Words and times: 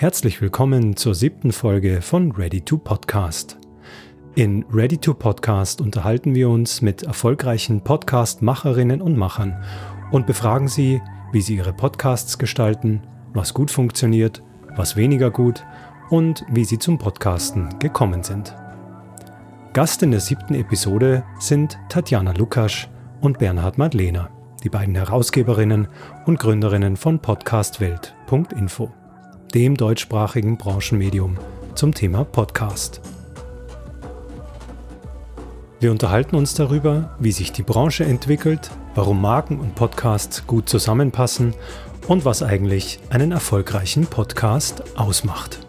Herzlich 0.00 0.40
willkommen 0.40 0.94
zur 0.94 1.12
siebten 1.16 1.50
Folge 1.50 2.02
von 2.02 2.30
Ready 2.30 2.60
to 2.60 2.78
Podcast. 2.78 3.58
In 4.36 4.64
Ready 4.72 4.96
to 4.96 5.12
Podcast 5.12 5.80
unterhalten 5.80 6.36
wir 6.36 6.50
uns 6.50 6.82
mit 6.82 7.02
erfolgreichen 7.02 7.82
Podcast-Macherinnen 7.82 9.02
und 9.02 9.16
Machern 9.16 9.60
und 10.12 10.24
befragen 10.24 10.68
sie, 10.68 11.02
wie 11.32 11.40
sie 11.40 11.56
ihre 11.56 11.72
Podcasts 11.72 12.38
gestalten, 12.38 13.02
was 13.34 13.54
gut 13.54 13.72
funktioniert, 13.72 14.40
was 14.76 14.94
weniger 14.94 15.32
gut 15.32 15.66
und 16.10 16.44
wie 16.48 16.64
sie 16.64 16.78
zum 16.78 16.98
Podcasten 16.98 17.80
gekommen 17.80 18.22
sind. 18.22 18.54
Gast 19.72 20.04
in 20.04 20.12
der 20.12 20.20
siebten 20.20 20.54
Episode 20.54 21.24
sind 21.40 21.76
Tatjana 21.88 22.34
Lukasch 22.34 22.88
und 23.20 23.40
Bernhard 23.40 23.78
Madlener, 23.78 24.30
die 24.62 24.70
beiden 24.70 24.94
Herausgeberinnen 24.94 25.88
und 26.24 26.38
Gründerinnen 26.38 26.96
von 26.96 27.18
podcastwelt.info, 27.18 28.92
dem 29.54 29.76
deutschsprachigen 29.76 30.58
Branchenmedium 30.58 31.38
zum 31.74 31.94
Thema 31.94 32.24
Podcast. 32.24 33.00
Wir 35.80 35.90
unterhalten 35.90 36.36
uns 36.36 36.54
darüber, 36.54 37.16
wie 37.18 37.32
sich 37.32 37.52
die 37.52 37.62
Branche 37.62 38.04
entwickelt, 38.04 38.70
warum 38.94 39.22
Marken 39.22 39.58
und 39.58 39.74
Podcasts 39.74 40.46
gut 40.46 40.68
zusammenpassen 40.68 41.54
und 42.08 42.26
was 42.26 42.42
eigentlich 42.42 43.00
einen 43.08 43.32
erfolgreichen 43.32 44.06
Podcast 44.06 44.98
ausmacht. 44.98 45.60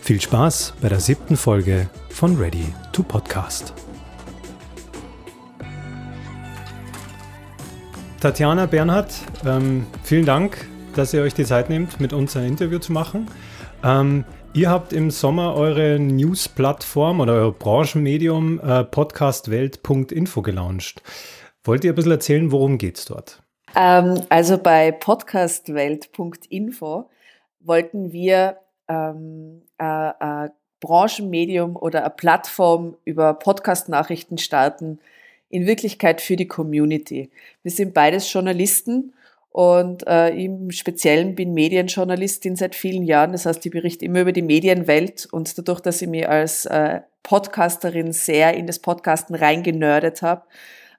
Viel 0.00 0.20
Spaß 0.20 0.74
bei 0.80 0.88
der 0.88 1.00
siebten 1.00 1.36
Folge 1.36 1.88
von 2.08 2.36
Ready 2.36 2.72
to 2.92 3.04
Podcast. 3.04 3.72
Tatjana 8.20 8.66
Bernhard, 8.66 9.14
ähm, 9.44 9.86
vielen 10.02 10.24
Dank, 10.24 10.66
dass 10.96 11.12
ihr 11.12 11.22
euch 11.22 11.34
die 11.34 11.44
Zeit 11.44 11.68
nehmt, 11.68 12.00
mit 12.00 12.12
uns 12.12 12.36
ein 12.36 12.46
Interview 12.46 12.78
zu 12.78 12.92
machen. 12.92 13.28
Ähm, 13.84 14.24
ihr 14.54 14.70
habt 14.70 14.92
im 14.92 15.10
Sommer 15.10 15.54
eure 15.54 15.98
News-Plattform 15.98 17.20
oder 17.20 17.34
euer 17.34 17.52
Branchenmedium 17.52 18.60
äh, 18.60 18.84
podcastwelt.info 18.84 20.42
gelauncht. 20.42 21.02
Wollt 21.64 21.84
ihr 21.84 21.92
ein 21.92 21.96
bisschen 21.96 22.12
erzählen, 22.12 22.50
worum 22.50 22.78
geht 22.78 22.96
es 22.96 23.04
dort? 23.04 23.42
Ähm, 23.74 24.22
also 24.30 24.56
bei 24.56 24.90
podcastwelt.info 24.90 27.10
wollten 27.60 28.12
wir 28.12 28.56
ähm, 28.88 29.62
äh, 29.78 30.08
äh, 30.08 30.48
Branchenmedium 30.80 31.76
oder 31.76 32.00
eine 32.00 32.10
Plattform 32.10 32.96
über 33.04 33.34
Podcast-Nachrichten 33.34 34.38
starten, 34.38 34.98
in 35.48 35.66
Wirklichkeit 35.66 36.20
für 36.20 36.36
die 36.36 36.48
Community. 36.48 37.30
Wir 37.62 37.70
sind 37.70 37.94
beides 37.94 38.32
Journalisten 38.32 39.12
und 39.56 40.06
äh, 40.06 40.28
im 40.36 40.70
Speziellen 40.70 41.34
bin 41.34 41.54
Medienjournalistin 41.54 42.56
seit 42.56 42.74
vielen 42.74 43.04
Jahren. 43.04 43.32
Das 43.32 43.46
heißt, 43.46 43.64
ich 43.64 43.72
berichte 43.72 44.04
immer 44.04 44.20
über 44.20 44.32
die 44.32 44.42
Medienwelt 44.42 45.26
und 45.32 45.56
dadurch, 45.56 45.80
dass 45.80 46.02
ich 46.02 46.08
mich 46.08 46.28
als 46.28 46.66
äh, 46.66 47.00
Podcasterin 47.22 48.12
sehr 48.12 48.52
in 48.52 48.66
das 48.66 48.80
Podcasten 48.80 49.34
reingenördet 49.34 50.20
habe, 50.20 50.42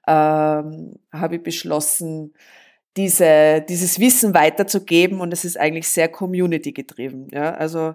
ähm, 0.08 0.96
habe 1.12 1.36
ich 1.36 1.42
beschlossen, 1.44 2.34
diese, 2.96 3.64
dieses 3.68 4.00
Wissen 4.00 4.34
weiterzugeben 4.34 5.20
und 5.20 5.32
es 5.32 5.44
ist 5.44 5.56
eigentlich 5.56 5.86
sehr 5.86 6.08
community 6.08 6.72
getrieben. 6.72 7.28
Ja? 7.30 7.54
Also 7.54 7.94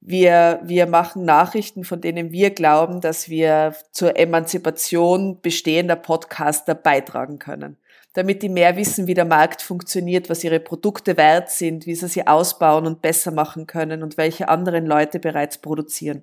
wir, 0.00 0.58
wir 0.64 0.88
machen 0.88 1.24
Nachrichten, 1.24 1.84
von 1.84 2.00
denen 2.00 2.32
wir 2.32 2.50
glauben, 2.50 3.00
dass 3.00 3.28
wir 3.28 3.76
zur 3.92 4.18
Emanzipation 4.18 5.40
bestehender 5.40 5.94
Podcaster 5.94 6.74
beitragen 6.74 7.38
können. 7.38 7.76
Damit 8.12 8.42
die 8.42 8.48
mehr 8.48 8.76
wissen, 8.76 9.06
wie 9.06 9.14
der 9.14 9.24
Markt 9.24 9.62
funktioniert, 9.62 10.28
was 10.28 10.42
ihre 10.42 10.58
Produkte 10.58 11.16
wert 11.16 11.50
sind, 11.50 11.86
wie 11.86 11.94
sie 11.94 12.08
sie 12.08 12.26
ausbauen 12.26 12.86
und 12.86 13.02
besser 13.02 13.30
machen 13.30 13.66
können 13.66 14.02
und 14.02 14.16
welche 14.16 14.48
anderen 14.48 14.84
Leute 14.86 15.20
bereits 15.20 15.58
produzieren. 15.58 16.22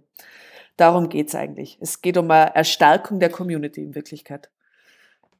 Darum 0.75 1.09
geht's 1.09 1.33
eigentlich. 1.33 1.77
Es 1.81 2.01
geht 2.01 2.17
um 2.17 2.29
eine 2.29 2.53
Erstärkung 2.55 3.19
der 3.19 3.29
Community 3.29 3.81
in 3.81 3.95
Wirklichkeit. 3.95 4.49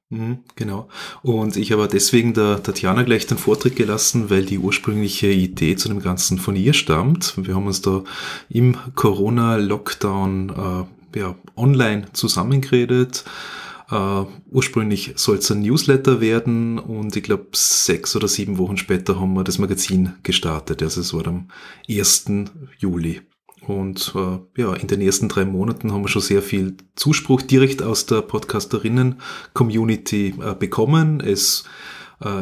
Mhm, 0.09 0.39
genau. 0.55 0.87
Und 1.21 1.57
ich 1.57 1.73
habe 1.73 1.87
deswegen 1.87 2.33
der 2.33 2.63
Tatjana 2.63 3.03
gleich 3.03 3.27
den 3.27 3.37
Vortritt 3.37 3.75
gelassen, 3.75 4.29
weil 4.29 4.45
die 4.45 4.57
ursprüngliche 4.57 5.27
Idee 5.27 5.75
zu 5.75 5.89
dem 5.89 6.01
Ganzen 6.01 6.37
von 6.37 6.55
ihr 6.55 6.73
stammt. 6.73 7.33
Wir 7.37 7.55
haben 7.55 7.67
uns 7.67 7.81
da 7.81 8.03
im 8.49 8.77
Corona-Lockdown 8.95 10.87
äh, 11.13 11.19
ja, 11.19 11.35
online 11.57 12.07
zusammengeredet. 12.13 13.25
Uh, 13.89 14.25
ursprünglich 14.51 15.13
soll 15.15 15.37
es 15.37 15.49
ein 15.49 15.61
Newsletter 15.61 16.19
werden 16.19 16.77
und 16.77 17.15
ich 17.15 17.23
glaube 17.23 17.47
sechs 17.53 18.17
oder 18.17 18.27
sieben 18.27 18.57
Wochen 18.57 18.75
später 18.75 19.17
haben 19.17 19.33
wir 19.33 19.45
das 19.45 19.59
Magazin 19.59 20.11
gestartet. 20.23 20.83
Also 20.83 20.99
es 20.99 21.13
war 21.13 21.25
am 21.27 21.47
1. 21.89 22.25
Juli. 22.79 23.21
Und 23.65 24.13
äh, 24.13 24.39
ja, 24.61 24.73
in 24.73 24.87
den 24.87 24.99
ersten 24.99 25.29
drei 25.29 25.45
Monaten 25.45 25.93
haben 25.93 26.03
wir 26.03 26.09
schon 26.09 26.21
sehr 26.21 26.41
viel 26.41 26.75
Zuspruch 26.95 27.41
direkt 27.41 27.81
aus 27.81 28.05
der 28.05 28.23
Podcasterinnen-Community 28.23 30.33
äh, 30.41 30.53
bekommen. 30.53 31.21
Es 31.21 31.63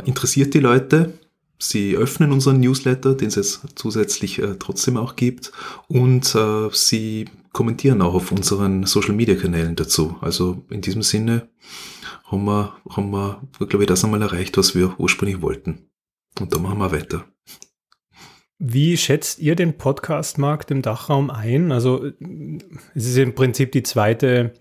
interessiert 0.05 0.53
die 0.53 0.61
Leute. 0.61 1.19
Sie 1.57 1.95
öffnen 1.95 2.31
unseren 2.31 2.59
Newsletter, 2.59 3.15
den 3.15 3.29
es 3.29 3.35
jetzt 3.35 3.61
zusätzlich 3.75 4.39
äh, 4.39 4.55
trotzdem 4.59 4.97
auch 4.97 5.15
gibt. 5.15 5.51
Und 5.87 6.35
äh, 6.35 6.69
sie 6.71 7.25
kommentieren 7.53 8.01
auch 8.01 8.13
auf 8.13 8.31
unseren 8.31 8.85
Social-Media-Kanälen 8.85 9.75
dazu. 9.75 10.17
Also 10.21 10.63
in 10.69 10.81
diesem 10.81 11.01
Sinne 11.01 11.47
haben 12.25 12.45
wir, 12.45 12.75
haben 12.89 13.11
wir, 13.11 13.41
glaube 13.67 13.83
ich, 13.83 13.87
das 13.87 14.03
einmal 14.03 14.21
erreicht, 14.21 14.57
was 14.57 14.75
wir 14.75 14.99
ursprünglich 14.99 15.41
wollten. 15.41 15.89
Und 16.39 16.53
da 16.53 16.59
machen 16.59 16.79
wir 16.79 16.91
weiter. 16.91 17.25
Wie 18.57 18.97
schätzt 18.97 19.39
ihr 19.39 19.55
den 19.55 19.77
Podcast-Markt 19.77 20.71
im 20.71 20.81
Dachraum 20.81 21.29
ein? 21.29 21.71
Also 21.71 22.05
es 22.93 23.05
ist 23.05 23.17
im 23.17 23.35
Prinzip 23.35 23.71
die 23.73 23.83
zweite, 23.83 24.53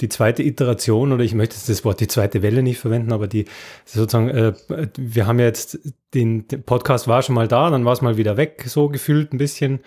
die 0.00 0.08
zweite 0.08 0.42
Iteration 0.42 1.12
oder 1.12 1.22
ich 1.22 1.34
möchte 1.34 1.56
das 1.66 1.84
Wort 1.84 2.00
die 2.00 2.08
zweite 2.08 2.42
Welle 2.42 2.62
nicht 2.62 2.78
verwenden, 2.78 3.12
aber 3.12 3.26
die 3.26 3.44
sozusagen, 3.84 4.28
äh, 4.28 4.52
wir 4.96 5.26
haben 5.26 5.38
ja 5.38 5.46
jetzt 5.46 5.78
den, 6.14 6.48
den, 6.48 6.62
Podcast 6.62 7.06
war 7.08 7.22
schon 7.22 7.34
mal 7.34 7.48
da, 7.48 7.70
dann 7.70 7.84
war 7.84 7.92
es 7.92 8.02
mal 8.02 8.16
wieder 8.16 8.36
weg, 8.36 8.64
so 8.66 8.88
gefühlt 8.88 9.32
ein 9.32 9.38
bisschen. 9.38 9.80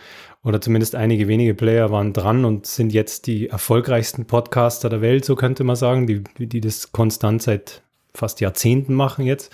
Oder 0.43 0.59
zumindest 0.59 0.95
einige 0.95 1.27
wenige 1.27 1.53
Player 1.53 1.89
waren 1.89 2.11
dran 2.11 2.43
und 2.43 2.65
sind 2.65 2.91
jetzt 2.91 3.27
die 3.27 3.49
erfolgreichsten 3.49 4.25
Podcaster 4.25 4.89
der 4.89 5.01
Welt, 5.01 5.23
so 5.23 5.35
könnte 5.35 5.63
man 5.63 5.77
sagen, 5.77 6.05
die, 6.05 6.23
die 6.37 6.61
das 6.61 6.91
konstant 6.91 7.41
seit 7.41 7.81
fast 8.13 8.41
Jahrzehnten 8.41 8.93
machen 8.93 9.25
jetzt. 9.25 9.51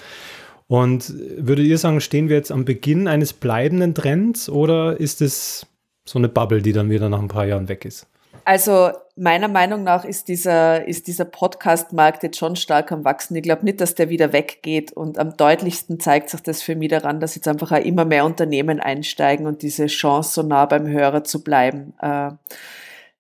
Und 0.68 1.14
würdet 1.38 1.66
ihr 1.66 1.78
sagen, 1.78 2.02
stehen 2.02 2.30
wir 2.30 2.36
jetzt 2.36 2.52
am 2.52 2.66
Beginn 2.66 3.08
eines 3.08 3.34
bleibenden 3.34 3.96
Trends 3.96 4.50
oder 4.50 5.00
ist 5.00 5.22
es 5.22 5.66
so 6.06 6.20
eine 6.20 6.30
Bubble, 6.30 6.62
die 6.62 6.74
dann 6.74 6.90
wieder 6.90 7.10
nach 7.10 7.20
ein 7.20 7.28
paar 7.28 7.46
Jahren 7.46 7.70
weg 7.70 7.86
ist? 7.86 8.08
Also 8.50 8.90
meiner 9.16 9.48
Meinung 9.48 9.84
nach 9.84 10.04
ist 10.04 10.28
dieser, 10.28 10.88
ist 10.88 11.06
dieser 11.06 11.26
Podcast-Markt 11.26 12.24
jetzt 12.24 12.40
schon 12.40 12.56
stark 12.56 12.92
am 12.92 13.06
Wachsen. 13.06 13.36
Ich 13.36 13.44
glaube 13.44 13.64
nicht, 13.64 13.80
dass 13.80 13.94
der 13.94 14.10
wieder 14.10 14.34
weggeht. 14.34 14.92
Und 14.92 15.20
am 15.20 15.38
deutlichsten 15.38 16.00
zeigt 16.00 16.32
sich 16.32 16.42
das 16.42 16.64
für 16.64 16.76
mich 16.76 16.90
daran, 16.90 17.20
dass 17.20 17.36
jetzt 17.36 17.48
einfach 17.48 17.72
auch 17.72 17.86
immer 17.86 18.06
mehr 18.06 18.26
Unternehmen 18.26 18.80
einsteigen 18.80 19.46
und 19.46 19.62
diese 19.62 19.86
Chance, 19.86 20.34
so 20.34 20.42
nah 20.42 20.66
beim 20.66 20.88
Hörer 20.88 21.24
zu 21.24 21.44
bleiben, 21.44 21.94
äh, 22.02 22.32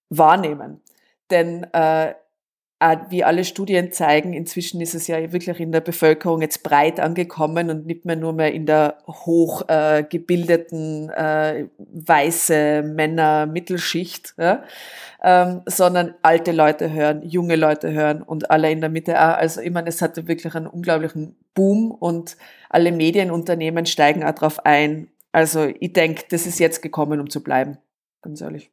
wahrnehmen. 0.10 0.82
Denn 1.30 1.64
äh, 1.74 2.16
wie 3.10 3.26
alle 3.26 3.44
Studien 3.44 3.92
zeigen, 3.92 4.32
inzwischen 4.32 4.80
ist 4.80 4.96
es 4.96 5.08
ja 5.08 5.34
wirklich 5.34 5.60
in 5.60 5.74
der 5.74 5.82
Bevölkerung 5.82 6.42
jetzt 6.42 6.64
breit 6.64 7.02
angekommen 7.02 7.70
und 7.70 7.86
nicht 7.86 8.06
mehr 8.06 8.16
nur 8.16 8.32
mehr 8.32 8.54
in 8.54 8.66
der 8.66 9.00
hochgebildeten 9.06 11.10
äh, 11.10 11.60
äh, 11.60 11.68
weiße 11.78 12.84
Männer 12.84 13.48
Mittelschicht, 13.48 14.34
ja, 14.38 14.64
ähm, 15.22 15.62
sondern 15.66 16.16
alte 16.22 16.54
Leute 16.54 16.94
hören, 16.94 17.22
junge 17.24 17.58
Leute 17.58 17.92
hören 17.92 18.22
und 18.22 18.50
alle 18.50 18.72
in 18.72 18.80
der 18.80 18.90
Mitte 18.90 19.20
auch. 19.20 19.36
Also 19.36 19.60
ich 19.60 19.72
meine, 19.72 19.90
es 19.90 20.02
hatte 20.02 20.30
wirklich 20.30 20.56
einen 20.56 20.68
unglaublichen 20.68 21.36
Boom 21.54 21.92
und 21.92 22.38
alle 22.70 22.94
Medienunternehmen 22.94 23.88
steigen 23.88 24.24
auch 24.24 24.36
drauf 24.36 24.66
ein. 24.66 25.10
Also 25.34 25.66
ich 25.66 25.92
denke, 25.92 26.24
das 26.30 26.46
ist 26.46 26.60
jetzt 26.60 26.82
gekommen, 26.82 27.20
um 27.20 27.30
zu 27.30 27.44
bleiben, 27.44 27.78
ganz 28.22 28.40
ehrlich. 28.40 28.72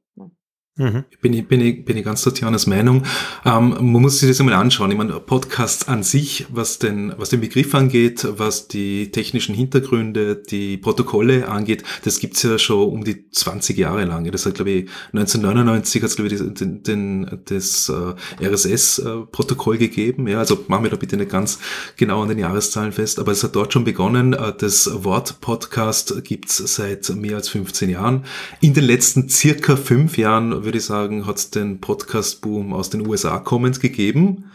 Mhm. 0.79 1.05
Bin, 1.23 1.33
ich, 1.33 1.49
bin, 1.49 1.85
bin 1.87 1.97
ich 1.97 2.05
ganz 2.05 2.23
Tatjanas 2.23 2.67
Meinung. 2.67 3.05
Ähm, 3.47 3.71
man 3.71 4.03
muss 4.03 4.21
sich 4.21 4.29
das 4.29 4.41
einmal 4.41 4.57
anschauen. 4.57 4.91
Ich 4.91 4.99
meine, 4.99 5.19
Podcasts 5.21 5.89
an 5.89 6.03
sich, 6.03 6.47
was 6.51 6.79
den, 6.79 7.15
was 7.17 7.31
den 7.31 7.41
Begriff 7.41 7.75
angeht, 7.75 8.27
was 8.37 8.69
die 8.69 9.11
technischen 9.11 9.55
Hintergründe, 9.55 10.37
die 10.37 10.77
Protokolle 10.77 11.49
angeht, 11.49 11.83
das 12.05 12.21
gibt's 12.21 12.43
ja 12.43 12.59
schon 12.59 12.91
um 12.91 13.05
die 13.05 13.31
20 13.31 13.79
Jahre 13.79 14.05
lang. 14.05 14.31
Das 14.31 14.45
hat, 14.45 14.57
glaube 14.57 14.71
ich, 14.71 14.91
1999 15.15 16.03
hat 16.03 16.11
es, 16.11 16.17
glaube 16.17 16.35
ich, 16.35 16.41
den, 16.41 16.83
den, 16.83 17.41
das 17.47 17.89
äh, 17.89 18.47
RSS-Protokoll 18.47 19.79
gegeben. 19.79 20.29
Ja, 20.29 20.41
also 20.41 20.63
machen 20.69 20.83
wir 20.83 20.91
da 20.91 20.97
bitte 20.97 21.17
nicht 21.17 21.31
ganz 21.31 21.59
genau 21.97 22.21
an 22.21 22.29
den 22.29 22.39
Jahreszahlen 22.39 22.93
fest, 22.93 23.19
aber 23.19 23.33
es 23.33 23.43
hat 23.43 23.57
dort 23.57 23.73
schon 23.73 23.85
begonnen. 23.85 24.35
Äh, 24.35 24.53
das 24.59 24.91
Wort 25.05 25.41
Podcast 25.41 26.23
gibt's 26.23 26.59
seit 26.59 27.09
mehr 27.17 27.37
als 27.37 27.49
15 27.49 27.89
Jahren. 27.89 28.27
In 28.61 28.75
den 28.75 28.85
letzten 28.85 29.31
circa 29.31 29.77
fünf 29.77 30.19
Jahren 30.19 30.66
würde 30.67 30.79
ich 30.79 30.85
sagen, 30.85 31.27
hat 31.27 31.39
es 31.39 31.51
den 31.51 31.81
Podcast-Boom 31.81 32.75
aus 32.75 32.91
den 32.91 33.07
USA 33.07 33.39
kommend 33.39 33.81
gegeben. 33.81 34.51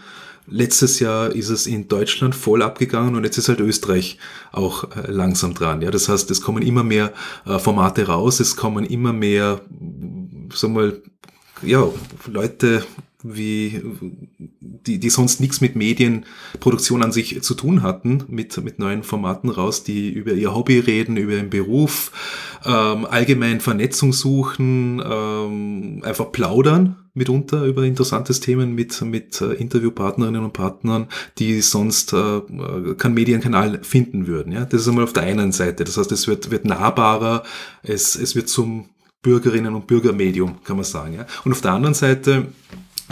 letztes 0.48 1.00
Jahr 1.00 1.32
ist 1.32 1.50
es 1.50 1.66
in 1.66 1.88
Deutschland 1.88 2.36
voll 2.36 2.62
abgegangen 2.62 3.16
und 3.16 3.24
jetzt 3.24 3.38
ist 3.38 3.50
halt 3.50 3.60
Österreich 3.60 4.18
auch 4.52 4.84
äh, 4.96 5.10
langsam 5.10 5.54
dran. 5.54 5.82
Ja, 5.82 5.90
das 5.90 6.10
heißt, 6.10 6.30
es 6.30 6.42
kommen 6.42 6.62
immer 6.62 6.84
mehr 6.84 7.14
äh, 7.46 7.58
Formate 7.58 8.06
raus, 8.08 8.40
es 8.40 8.56
kommen 8.56 8.86
immer 8.86 9.14
mehr, 9.14 9.62
sagen 10.54 10.76
wir 10.76 10.82
mal, 10.82 11.02
ja, 11.64 11.88
Leute 12.28 12.84
wie 13.24 13.82
die, 14.60 15.00
die 15.00 15.10
sonst 15.10 15.40
nichts 15.40 15.62
mit 15.62 15.76
Medienproduktion 15.76 17.04
an 17.04 17.12
sich 17.12 17.42
zu 17.44 17.54
tun 17.54 17.84
hatten, 17.84 18.24
mit, 18.28 18.62
mit 18.64 18.80
neuen 18.80 19.04
Formaten 19.04 19.50
raus, 19.50 19.84
die 19.84 20.10
über 20.10 20.34
ihr 20.34 20.56
Hobby 20.56 20.80
reden, 20.80 21.18
über 21.18 21.34
ihren 21.34 21.50
Beruf, 21.50 22.12
ähm, 22.66 23.06
allgemein 23.06 23.62
Vernetzung 23.62 24.14
suchen, 24.14 25.02
ähm, 25.06 26.02
einfach 26.04 26.32
plaudern 26.32 26.98
mitunter 27.14 27.66
über 27.66 27.84
interessante 27.84 28.34
Themen 28.34 28.74
mit, 28.74 29.02
mit 29.02 29.42
äh, 29.42 29.54
Interviewpartnerinnen 29.54 30.44
und 30.44 30.54
Partnern, 30.54 31.08
die 31.38 31.62
sonst 31.62 32.14
äh, 32.14 32.42
keinen 32.98 33.14
Medienkanal 33.14 33.84
finden 33.84 34.28
würden. 34.28 34.54
Ja? 34.54 34.66
Das 34.66 34.82
ist 34.82 34.88
einmal 34.88 35.04
auf 35.04 35.14
der 35.14 35.24
einen 35.24 35.52
Seite. 35.52 35.84
Das 35.84 35.98
heißt, 35.98 36.12
es 36.12 36.28
wird, 36.28 36.52
wird 36.52 36.66
nahbarer, 36.66 37.44
es, 37.84 38.16
es 38.16 38.36
wird 38.36 38.48
zum 38.48 38.90
Bürgerinnen 39.22 39.76
und 39.76 39.88
Bürgermedium, 39.88 40.64
kann 40.64 40.78
man 40.78 40.86
sagen. 40.86 41.16
Ja? 41.16 41.26
Und 41.44 41.52
auf 41.52 41.62
der 41.62 41.74
anderen 41.74 41.94
Seite 41.94 42.48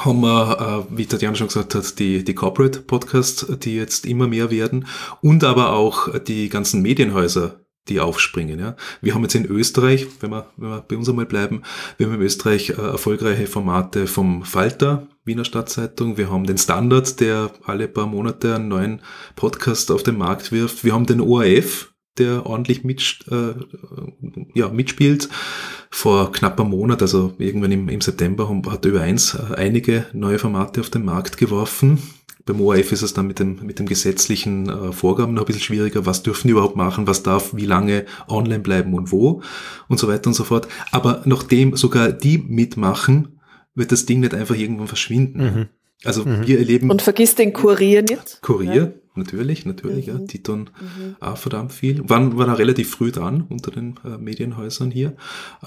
haben 0.05 0.21
wir, 0.21 0.85
äh, 0.89 0.97
wie 0.97 1.05
Tatjana 1.05 1.35
schon 1.35 1.47
gesagt 1.47 1.75
hat, 1.75 1.99
die, 1.99 2.23
die 2.23 2.35
Corporate 2.35 2.81
Podcasts, 2.81 3.45
die 3.59 3.75
jetzt 3.75 4.05
immer 4.05 4.27
mehr 4.27 4.51
werden 4.51 4.87
und 5.21 5.43
aber 5.43 5.73
auch 5.73 6.17
die 6.19 6.49
ganzen 6.49 6.81
Medienhäuser, 6.81 7.59
die 7.89 7.99
aufspringen. 7.99 8.59
Ja. 8.59 8.75
Wir 9.01 9.15
haben 9.15 9.23
jetzt 9.23 9.35
in 9.35 9.45
Österreich, 9.45 10.07
wenn 10.19 10.31
wir, 10.31 10.47
wenn 10.57 10.69
wir 10.69 10.81
bei 10.87 10.95
uns 10.95 11.09
einmal 11.09 11.25
bleiben, 11.25 11.63
wir 11.97 12.07
haben 12.07 12.15
in 12.15 12.21
Österreich 12.21 12.69
äh, 12.69 12.73
erfolgreiche 12.73 13.47
Formate 13.47 14.07
vom 14.07 14.43
Falter, 14.43 15.07
Wiener 15.25 15.45
Stadtzeitung, 15.45 16.17
wir 16.17 16.31
haben 16.31 16.45
den 16.45 16.57
Standard, 16.57 17.19
der 17.19 17.51
alle 17.65 17.87
paar 17.87 18.07
Monate 18.07 18.55
einen 18.55 18.67
neuen 18.67 19.01
Podcast 19.35 19.91
auf 19.91 20.03
den 20.03 20.17
Markt 20.17 20.51
wirft, 20.51 20.83
wir 20.83 20.93
haben 20.93 21.05
den 21.05 21.21
ORF, 21.21 21.93
der 22.17 22.45
ordentlich 22.45 22.83
mit, 22.83 23.25
äh, 23.31 23.53
ja, 24.53 24.69
mitspielt. 24.69 25.29
Vor 25.89 26.31
knapp 26.31 26.59
einem 26.59 26.69
Monat, 26.69 27.01
also 27.01 27.33
irgendwann 27.39 27.71
im, 27.71 27.89
im 27.89 28.01
September, 28.01 28.49
hat 28.69 28.85
über 28.85 29.01
eins 29.01 29.33
äh, 29.33 29.55
einige 29.55 30.05
neue 30.13 30.39
Formate 30.39 30.81
auf 30.81 30.89
den 30.89 31.03
Markt 31.03 31.37
geworfen. 31.37 31.99
Beim 32.45 32.61
ORF 32.61 32.91
ist 32.91 33.01
es 33.01 33.13
dann 33.13 33.27
mit 33.27 33.39
dem, 33.39 33.59
mit 33.63 33.79
dem 33.79 33.85
gesetzlichen 33.85 34.69
äh, 34.69 34.91
Vorgaben 34.91 35.33
noch 35.33 35.43
ein 35.43 35.45
bisschen 35.45 35.61
schwieriger. 35.61 36.05
Was 36.05 36.23
dürfen 36.23 36.47
die 36.47 36.51
überhaupt 36.51 36.75
machen? 36.75 37.05
Was 37.05 37.23
darf 37.23 37.55
wie 37.55 37.65
lange 37.65 38.05
online 38.27 38.59
bleiben 38.59 38.93
und 38.93 39.11
wo? 39.11 39.41
Und 39.87 39.99
so 39.99 40.07
weiter 40.07 40.27
und 40.27 40.33
so 40.33 40.43
fort. 40.43 40.67
Aber 40.91 41.21
nachdem 41.25 41.75
sogar 41.75 42.11
die 42.11 42.37
mitmachen, 42.37 43.39
wird 43.75 43.91
das 43.91 44.05
Ding 44.05 44.19
nicht 44.19 44.33
einfach 44.33 44.55
irgendwann 44.55 44.87
verschwinden. 44.87 45.43
Mhm. 45.43 45.67
Also 46.03 46.25
mhm. 46.25 46.47
wir 46.47 46.59
erleben. 46.59 46.89
Und 46.89 47.01
vergiss 47.01 47.35
den 47.35 47.53
Kurier 47.53 48.01
nicht. 48.01 48.41
Kurier, 48.41 48.73
ja. 48.73 48.91
Natürlich, 49.19 49.65
natürlich, 49.65 50.07
mhm. 50.07 50.13
ja. 50.13 50.19
Die 50.19 50.41
tun 50.41 50.69
mhm. 50.79 51.15
auch 51.19 51.37
verdammt 51.37 51.71
viel. 51.71 52.07
Waren, 52.09 52.37
waren 52.37 52.49
auch 52.49 52.57
relativ 52.57 52.89
früh 52.89 53.11
dran 53.11 53.45
unter 53.49 53.71
den 53.71 53.95
äh, 54.03 54.17
Medienhäusern 54.17 54.89
hier. 54.89 55.15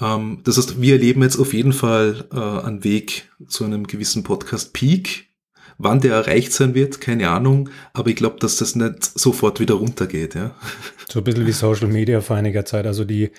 Ähm, 0.01 0.39
das 0.43 0.57
heißt, 0.57 0.81
wir 0.81 0.93
erleben 0.93 1.21
jetzt 1.23 1.39
auf 1.39 1.53
jeden 1.53 1.73
Fall 1.73 2.25
äh, 2.33 2.37
einen 2.37 2.83
Weg 2.83 3.29
zu 3.47 3.63
einem 3.63 3.87
gewissen 3.87 4.23
Podcast-Peak. 4.23 5.29
Wann 5.77 6.01
der 6.01 6.13
erreicht 6.13 6.53
sein 6.53 6.75
wird, 6.75 7.01
keine 7.01 7.29
Ahnung, 7.29 7.69
aber 7.93 8.09
ich 8.09 8.15
glaube, 8.15 8.37
dass 8.39 8.57
das 8.57 8.75
nicht 8.75 9.03
sofort 9.03 9.59
wieder 9.59 9.75
runtergeht, 9.75 10.35
ja. 10.35 10.55
So 11.09 11.19
ein 11.19 11.25
bisschen 11.25 11.45
wie 11.45 11.51
Social 11.51 11.87
Media 11.87 12.21
vor 12.21 12.37
einiger 12.37 12.65
Zeit. 12.65 12.87
Also 12.87 13.05
die, 13.05 13.31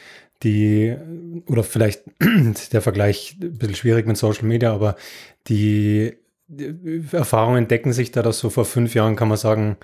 die, 0.42 0.94
oder 1.46 1.64
vielleicht 1.64 2.02
der 2.72 2.82
Vergleich 2.82 3.36
ein 3.40 3.58
bisschen 3.58 3.74
schwierig 3.74 4.06
mit 4.06 4.16
Social 4.16 4.44
Media, 4.44 4.72
aber 4.72 4.96
die 5.48 6.14
Erfahrungen 7.12 7.68
decken 7.68 7.92
sich 7.92 8.10
da, 8.12 8.22
dass 8.22 8.38
so 8.38 8.50
vor 8.50 8.64
fünf 8.64 8.94
Jahren 8.94 9.16
kann 9.16 9.28
man 9.28 9.38
sagen, 9.38 9.76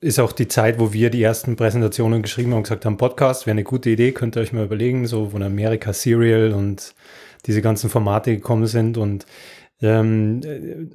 ist 0.00 0.18
auch 0.20 0.32
die 0.32 0.48
Zeit, 0.48 0.78
wo 0.78 0.92
wir 0.92 1.10
die 1.10 1.22
ersten 1.22 1.56
Präsentationen 1.56 2.22
geschrieben 2.22 2.50
haben 2.50 2.58
und 2.58 2.62
gesagt 2.64 2.84
haben, 2.84 2.96
Podcast 2.96 3.46
wäre 3.46 3.52
eine 3.52 3.64
gute 3.64 3.90
Idee, 3.90 4.12
könnt 4.12 4.36
ihr 4.36 4.42
euch 4.42 4.52
mal 4.52 4.64
überlegen, 4.64 5.06
so 5.06 5.30
von 5.30 5.42
Amerika 5.42 5.92
Serial 5.92 6.52
und 6.52 6.94
diese 7.46 7.62
ganzen 7.62 7.90
Formate 7.90 8.34
gekommen 8.34 8.66
sind. 8.66 8.98
Und 8.98 9.26
ähm, 9.80 10.40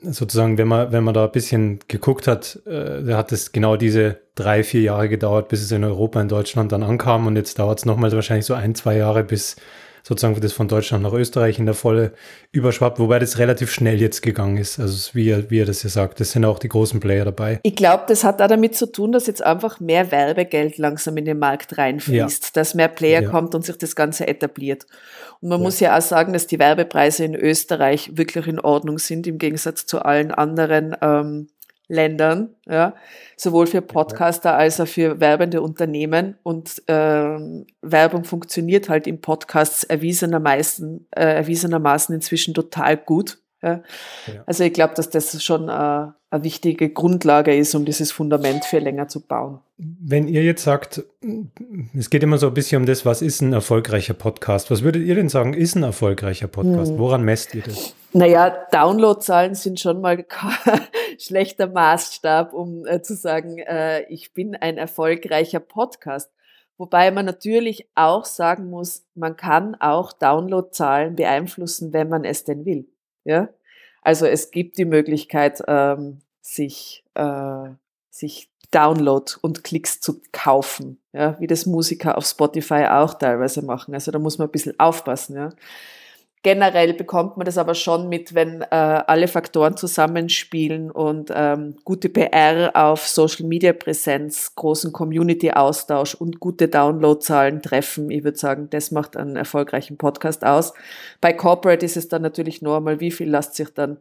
sozusagen, 0.02 0.58
wenn 0.58 0.68
man, 0.68 0.92
wenn 0.92 1.04
man 1.04 1.14
da 1.14 1.26
ein 1.26 1.32
bisschen 1.32 1.80
geguckt 1.88 2.28
hat, 2.28 2.60
äh, 2.66 3.14
hat 3.14 3.32
es 3.32 3.52
genau 3.52 3.76
diese 3.76 4.22
drei, 4.36 4.64
vier 4.64 4.82
Jahre 4.82 5.10
gedauert, 5.10 5.50
bis 5.50 5.62
es 5.62 5.72
in 5.72 5.84
Europa, 5.84 6.22
in 6.22 6.28
Deutschland 6.28 6.72
dann 6.72 6.84
ankam. 6.84 7.28
Und 7.28 7.36
jetzt 7.36 7.60
dauert 7.60 7.80
es 7.80 7.86
nochmal 7.86 8.12
wahrscheinlich 8.12 8.46
so 8.46 8.54
ein, 8.54 8.76
zwei 8.76 8.98
Jahre, 8.98 9.24
bis 9.24 9.56
sozusagen 10.04 10.40
das 10.40 10.54
von 10.54 10.68
Deutschland 10.68 11.04
nach 11.04 11.14
Österreich 11.14 11.60
in 11.60 11.66
der 11.66 11.76
Volle 11.76 12.14
überschwappt, 12.52 13.00
wobei 13.00 13.20
das 13.20 13.38
relativ 13.38 13.72
schnell 13.72 14.00
jetzt 14.00 14.22
gegangen 14.22 14.58
ist. 14.58 14.80
Also 14.80 15.14
wie 15.14 15.30
er, 15.30 15.50
wie 15.50 15.60
er 15.60 15.66
das 15.66 15.84
ja 15.84 15.90
sagt, 15.90 16.20
das 16.20 16.32
sind 16.32 16.46
auch 16.46 16.60
die 16.60 16.70
großen 16.70 17.00
Player 17.00 17.26
dabei. 17.26 17.60
Ich 17.64 17.76
glaube, 17.76 18.04
das 18.08 18.24
hat 18.24 18.42
auch 18.42 18.48
damit 18.48 18.76
zu 18.76 18.92
tun, 18.92 19.12
dass 19.12 19.28
jetzt 19.28 19.44
einfach 19.44 19.80
mehr 19.80 20.12
Werbegeld 20.12 20.78
langsam 20.78 21.18
in 21.18 21.26
den 21.26 21.40
Markt 21.40 21.78
reinfließt, 21.78 22.44
ja. 22.44 22.50
dass 22.54 22.74
mehr 22.74 22.88
Player 22.88 23.24
ja. 23.24 23.30
kommt 23.30 23.56
und 23.56 23.66
sich 23.66 23.78
das 23.78 23.96
Ganze 23.96 24.28
etabliert. 24.28 24.86
Und 25.42 25.50
man 25.50 25.60
ja. 25.60 25.64
muss 25.64 25.80
ja 25.80 25.98
auch 25.98 26.02
sagen, 26.02 26.34
dass 26.34 26.48
die 26.48 26.60
Werbepreise 26.60 27.24
in 27.24 27.36
Österreich 27.36 28.12
wirklich 28.16 28.48
in 28.48 28.60
Ordnung 28.60 29.00
sind, 29.00 29.28
im 29.28 29.38
Gegensatz 29.38 29.86
zu 29.86 30.04
allen 30.04 30.32
anderen 30.32 30.96
ähm, 31.02 31.48
Ländern, 31.92 32.56
ja, 32.66 32.96
sowohl 33.36 33.68
für 33.68 33.82
Podcaster 33.82 34.56
als 34.56 34.80
auch 34.80 34.88
für 34.88 35.20
werbende 35.20 35.62
Unternehmen. 35.62 36.38
Und 36.42 36.82
äh, 36.88 37.38
Werbung 37.82 38.24
funktioniert 38.24 38.88
halt 38.88 39.08
im 39.08 39.20
Podcast 39.20 39.90
erwiesenermaßen, 39.90 41.08
äh, 41.12 41.36
erwiesenermaßen 41.36 42.16
inzwischen 42.16 42.54
total 42.54 42.96
gut. 42.96 43.41
Ja. 43.62 43.84
ja. 44.28 44.44
Also 44.46 44.64
ich 44.64 44.74
glaube, 44.74 44.94
dass 44.96 45.10
das 45.10 45.44
schon 45.44 45.70
äh, 45.70 45.72
eine 45.72 46.44
wichtige 46.44 46.90
Grundlage 46.90 47.56
ist, 47.56 47.76
um 47.76 47.86
dieses 47.86 48.12
Fundament 48.12 48.66
für 48.66 48.80
länger 48.80 49.08
zu 49.08 49.20
bauen. 49.20 49.60
Wenn 49.78 50.28
ihr 50.28 50.44
jetzt 50.44 50.64
sagt, 50.64 51.04
es 51.94 52.10
geht 52.10 52.24
immer 52.24 52.38
so 52.38 52.48
ein 52.48 52.54
bisschen 52.54 52.82
um 52.82 52.86
das, 52.86 53.06
was 53.06 53.22
ist 53.22 53.42
ein 53.42 53.54
erfolgreicher 53.54 54.14
Podcast? 54.14 54.72
Was 54.72 54.82
würdet 54.82 55.04
ihr 55.04 55.16
denn 55.16 55.30
sagen, 55.30 55.54
ist 55.54 55.76
ein 55.76 55.84
erfolgreicher 55.84 56.48
Podcast? 56.48 56.92
Hm. 56.92 57.00
Woran 57.00 57.24
messt 57.24 57.54
ihr 57.54 57.64
das? 57.64 57.96
Naja, 58.14 58.66
Downloadzahlen 58.72 59.56
sind 59.56 59.80
schon 59.80 60.02
mal 60.02 60.26
schlechter 61.20 61.68
Maßstab, 61.68 62.54
um 62.54 62.86
äh, 62.86 63.02
zu 63.02 63.16
sagen, 63.16 63.60
äh, 63.60 64.04
ich 64.04 64.34
bin 64.34 64.56
ein 64.56 64.78
erfolgreicher 64.78 65.60
Podcast. 65.60 66.32
Wobei 66.78 67.12
man 67.12 67.26
natürlich 67.26 67.88
auch 67.94 68.26
sagen 68.26 68.70
muss, 68.70 69.06
man 69.14 69.36
kann 69.36 69.76
auch 69.80 70.14
Downloadzahlen 70.14 71.16
beeinflussen, 71.16 71.94
wenn 71.94 72.10
man 72.10 72.26
es 72.26 72.44
denn 72.44 72.66
will. 72.66 72.88
Ja? 73.24 73.50
Also 74.02 74.26
es 74.26 74.52
gibt 74.52 74.78
die 74.78 74.86
Möglichkeit, 74.86 75.62
ähm, 75.68 76.22
sich, 76.42 77.04
äh, 77.14 77.70
sich 78.10 78.50
Download 78.72 79.34
und 79.42 79.64
Klicks 79.64 80.00
zu 80.00 80.22
kaufen, 80.32 81.00
ja? 81.14 81.40
wie 81.40 81.48
das 81.48 81.66
Musiker 81.66 82.18
auf 82.18 82.26
Spotify 82.26 82.86
auch 82.90 83.14
teilweise 83.14 83.64
machen. 83.64 83.94
Also 83.94 84.12
da 84.12 84.20
muss 84.20 84.38
man 84.38 84.48
ein 84.48 84.52
bisschen 84.52 84.80
aufpassen. 84.80 85.36
Ja? 85.36 85.50
Generell 86.44 86.94
bekommt 86.94 87.38
man 87.38 87.46
das 87.46 87.60
aber 87.60 87.76
schon 87.76 88.10
mit, 88.10 88.34
wenn 88.34 88.64
äh, 88.64 88.66
alle 88.72 89.28
Faktoren 89.28 89.78
zusammenspielen 89.78 90.90
und 90.90 91.32
ähm, 91.36 91.76
gute 91.84 92.10
PR 92.10 92.72
auf 92.74 93.08
Social 93.08 93.46
Media 93.46 93.74
Präsenz, 93.74 94.56
großen 94.56 94.92
Community 94.92 95.52
Austausch 95.52 96.16
und 96.16 96.40
gute 96.40 96.68
Downloadzahlen 96.68 97.62
treffen. 97.62 98.10
Ich 98.10 98.24
würde 98.24 98.40
sagen, 98.40 98.70
das 98.72 98.90
macht 98.90 99.18
einen 99.18 99.36
erfolgreichen 99.36 99.98
Podcast 99.98 100.44
aus. 100.44 100.74
Bei 101.22 101.32
Corporate 101.32 101.86
ist 101.86 101.96
es 101.96 102.08
dann 102.08 102.24
natürlich 102.24 102.64
nur 102.64 102.78
einmal, 102.78 103.00
wie 103.00 103.12
viel 103.12 103.30
lässt 103.30 103.54
sich 103.54 103.70
dann, 103.76 103.98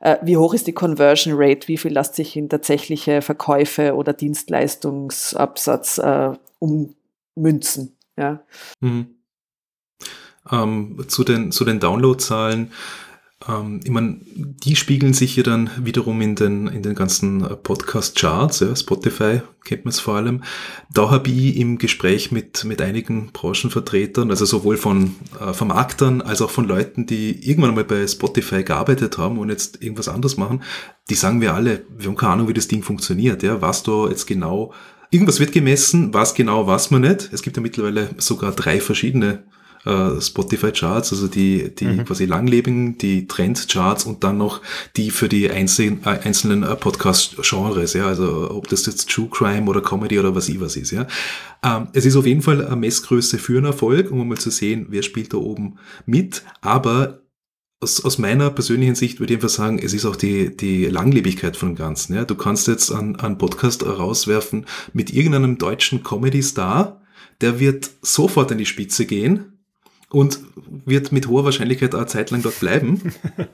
äh, 0.00 0.16
wie 0.22 0.36
hoch 0.36 0.54
ist 0.54 0.66
die 0.66 0.74
Conversion 0.74 1.34
Rate, 1.36 1.68
wie 1.68 1.76
viel 1.78 1.92
lässt 1.92 2.16
sich 2.16 2.36
in 2.36 2.48
tatsächliche 2.48 3.22
Verkäufe 3.22 3.94
oder 3.94 4.12
Dienstleistungsabsatz 4.12 5.98
äh, 5.98 6.32
ummünzen. 6.58 7.96
Ja. 8.16 8.40
Mhm 8.80 9.15
ähm, 10.50 10.96
zu 11.08 11.24
den, 11.24 11.52
zu 11.52 11.64
den 11.64 11.80
Downloadzahlen. 11.80 12.70
Ähm, 13.48 13.80
ich 13.84 13.90
meine, 13.90 14.20
die 14.24 14.76
spiegeln 14.76 15.12
sich 15.12 15.34
hier 15.34 15.44
dann 15.44 15.70
wiederum 15.78 16.20
in 16.20 16.34
den, 16.34 16.66
in 16.68 16.82
den 16.82 16.94
ganzen 16.94 17.44
äh, 17.44 17.56
Podcast-Charts, 17.56 18.60
ja, 18.60 18.74
Spotify 18.74 19.42
kennt 19.64 19.84
man 19.84 19.90
es 19.90 20.00
vor 20.00 20.14
allem. 20.14 20.42
Da 20.92 21.10
habe 21.10 21.28
ich 21.28 21.56
im 21.56 21.78
Gespräch 21.78 22.30
mit, 22.30 22.64
mit 22.64 22.80
einigen 22.80 23.32
Branchenvertretern, 23.32 24.30
also 24.30 24.44
sowohl 24.44 24.76
von 24.76 25.16
äh, 25.40 25.52
Vermarktern 25.52 26.22
als 26.22 26.40
auch 26.40 26.50
von 26.50 26.66
Leuten, 26.66 27.06
die 27.06 27.48
irgendwann 27.48 27.74
mal 27.74 27.84
bei 27.84 28.06
Spotify 28.06 28.62
gearbeitet 28.62 29.18
haben 29.18 29.38
und 29.38 29.50
jetzt 29.50 29.82
irgendwas 29.82 30.08
anderes 30.08 30.36
machen, 30.36 30.62
die 31.10 31.14
sagen 31.14 31.40
wir 31.40 31.54
alle, 31.54 31.84
wir 31.96 32.08
haben 32.08 32.16
keine 32.16 32.32
Ahnung, 32.34 32.48
wie 32.48 32.54
das 32.54 32.68
Ding 32.68 32.82
funktioniert, 32.82 33.42
ja, 33.42 33.60
was 33.60 33.82
da 33.82 34.08
jetzt 34.08 34.26
genau 34.26 34.72
Irgendwas 35.10 35.38
wird 35.38 35.52
gemessen, 35.52 36.12
was 36.12 36.34
genau 36.34 36.66
weiß 36.66 36.90
man 36.90 37.02
nicht. 37.02 37.30
Es 37.32 37.42
gibt 37.42 37.56
ja 37.56 37.62
mittlerweile 37.62 38.10
sogar 38.18 38.50
drei 38.52 38.80
verschiedene 38.80 39.44
äh, 39.86 40.20
Spotify 40.20 40.72
Charts, 40.72 41.12
also 41.12 41.28
die, 41.28 41.74
die 41.74 41.86
mhm. 41.86 42.04
quasi 42.04 42.26
langlebigen, 42.26 42.98
die 42.98 43.26
Trend 43.26 43.68
Charts 43.68 44.04
und 44.04 44.24
dann 44.24 44.36
noch 44.36 44.60
die 44.96 45.10
für 45.10 45.28
die 45.28 45.50
einzelnen, 45.50 46.00
äh, 46.04 46.18
einzelnen 46.24 46.64
äh, 46.64 46.74
Podcast-Genres, 46.74 47.94
ja, 47.94 48.06
also 48.06 48.50
ob 48.50 48.68
das 48.68 48.84
jetzt 48.86 49.08
True 49.08 49.28
Crime 49.30 49.66
oder 49.70 49.80
Comedy 49.80 50.18
oder 50.18 50.34
was 50.34 50.48
ich 50.48 50.60
was 50.60 50.76
ist, 50.76 50.90
ja. 50.90 51.06
Ähm, 51.62 51.88
es 51.92 52.04
ist 52.04 52.16
auf 52.16 52.26
jeden 52.26 52.42
Fall 52.42 52.66
eine 52.66 52.76
Messgröße 52.76 53.38
für 53.38 53.58
einen 53.58 53.66
Erfolg, 53.66 54.10
um 54.10 54.26
mal 54.28 54.38
zu 54.38 54.50
sehen, 54.50 54.86
wer 54.90 55.02
spielt 55.02 55.32
da 55.32 55.38
oben 55.38 55.78
mit, 56.04 56.42
aber 56.60 57.20
aus, 57.80 58.04
aus 58.04 58.18
meiner 58.18 58.50
persönlichen 58.50 58.94
Sicht 58.94 59.20
würde 59.20 59.34
ich 59.34 59.38
einfach 59.38 59.50
sagen, 59.50 59.78
es 59.78 59.92
ist 59.92 60.06
auch 60.06 60.16
die, 60.16 60.56
die 60.56 60.86
Langlebigkeit 60.86 61.56
von 61.56 61.70
dem 61.70 61.76
Ganzen. 61.76 62.14
Ja? 62.14 62.24
Du 62.24 62.34
kannst 62.34 62.68
jetzt 62.68 62.90
an, 62.90 63.16
an 63.16 63.38
Podcast 63.38 63.84
rauswerfen 63.84 64.64
mit 64.94 65.12
irgendeinem 65.12 65.58
deutschen 65.58 66.02
Comedy-Star, 66.02 67.02
der 67.42 67.60
wird 67.60 67.90
sofort 68.00 68.50
an 68.50 68.58
die 68.58 68.66
Spitze 68.66 69.04
gehen 69.04 69.55
und 70.10 70.40
wird 70.84 71.12
mit 71.12 71.28
hoher 71.28 71.44
Wahrscheinlichkeit 71.44 71.94
eine 71.94 72.06
Zeit 72.06 72.30
lang 72.30 72.42
dort 72.42 72.60
bleiben. 72.60 73.12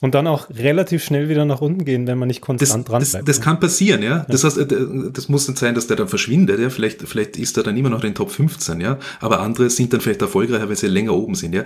Und 0.00 0.14
dann 0.14 0.26
auch 0.26 0.48
relativ 0.50 1.02
schnell 1.02 1.28
wieder 1.28 1.44
nach 1.44 1.60
unten 1.60 1.84
gehen, 1.84 2.06
wenn 2.06 2.18
man 2.18 2.28
nicht 2.28 2.40
konstant 2.40 2.86
das, 2.86 2.90
dran 2.90 3.00
das, 3.00 3.10
bleibt. 3.12 3.28
Das 3.28 3.40
kann 3.40 3.58
passieren, 3.58 4.02
ja. 4.02 4.26
Das 4.28 4.44
heißt, 4.44 4.58
äh, 4.58 4.66
das 5.12 5.28
muss 5.28 5.48
nicht 5.48 5.58
sein, 5.58 5.74
dass 5.74 5.86
der 5.86 5.96
dann 5.96 6.08
verschwindet, 6.08 6.60
ja. 6.60 6.70
Vielleicht, 6.70 7.02
vielleicht 7.02 7.36
ist 7.36 7.56
er 7.56 7.62
dann 7.62 7.76
immer 7.76 7.90
noch 7.90 8.02
in 8.02 8.10
den 8.10 8.14
Top 8.14 8.30
15, 8.30 8.80
ja. 8.80 8.98
Aber 9.20 9.40
andere 9.40 9.70
sind 9.70 9.92
dann 9.92 10.00
vielleicht 10.00 10.22
erfolgreicher, 10.22 10.68
weil 10.68 10.76
sie 10.76 10.86
länger 10.86 11.14
oben 11.14 11.34
sind, 11.34 11.54
ja. 11.54 11.64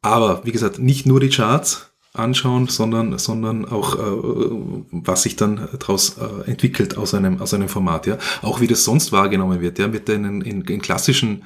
Aber, 0.00 0.42
wie 0.44 0.52
gesagt, 0.52 0.78
nicht 0.78 1.06
nur 1.06 1.20
die 1.20 1.28
Charts 1.28 1.90
anschauen, 2.14 2.68
sondern, 2.68 3.18
sondern 3.18 3.64
auch, 3.64 3.96
äh, 3.96 4.52
was 4.90 5.22
sich 5.22 5.36
dann 5.36 5.68
daraus 5.78 6.16
äh, 6.18 6.50
entwickelt 6.50 6.96
aus 6.96 7.14
einem, 7.14 7.40
aus 7.40 7.54
einem 7.54 7.68
Format, 7.68 8.06
ja. 8.06 8.18
Auch 8.42 8.60
wie 8.60 8.66
das 8.66 8.84
sonst 8.84 9.12
wahrgenommen 9.12 9.60
wird, 9.60 9.78
ja. 9.78 9.92
Wird 9.92 10.08
in, 10.08 10.42
in, 10.42 10.62
in 10.62 10.80
klassischen 10.80 11.42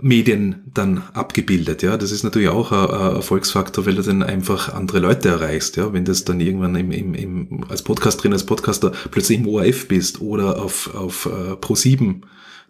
Medien 0.00 0.62
dann 0.72 1.02
abgebildet. 1.12 1.82
Ja, 1.82 1.96
das 1.96 2.12
ist 2.12 2.22
natürlich 2.22 2.48
auch 2.48 2.70
ein, 2.72 3.16
Erfolgsfaktor, 3.16 3.86
weil 3.86 3.96
du 3.96 4.02
dann 4.02 4.22
einfach 4.22 4.72
andere 4.72 5.00
Leute 5.00 5.28
erreichst. 5.28 5.76
Ja, 5.76 5.92
wenn 5.92 6.04
das 6.04 6.24
dann 6.24 6.40
irgendwann 6.40 6.76
im, 6.76 6.92
im, 6.92 7.14
im, 7.14 7.64
als 7.68 7.82
Podcast 7.82 8.22
drin, 8.22 8.32
als 8.32 8.46
Podcaster 8.46 8.92
plötzlich 9.10 9.38
im 9.38 9.48
ORF 9.48 9.88
bist 9.88 10.20
oder 10.20 10.62
auf, 10.62 10.94
auf 10.94 11.26
uh, 11.26 11.54
Pro7 11.54 12.22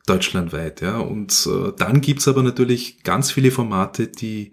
deutschlandweit. 0.06 0.80
Ja, 0.80 0.98
und 0.98 1.46
uh, 1.46 1.70
dann 1.70 2.00
gibt's 2.00 2.28
aber 2.28 2.42
natürlich 2.42 3.02
ganz 3.02 3.30
viele 3.30 3.50
Formate, 3.50 4.06
die 4.06 4.52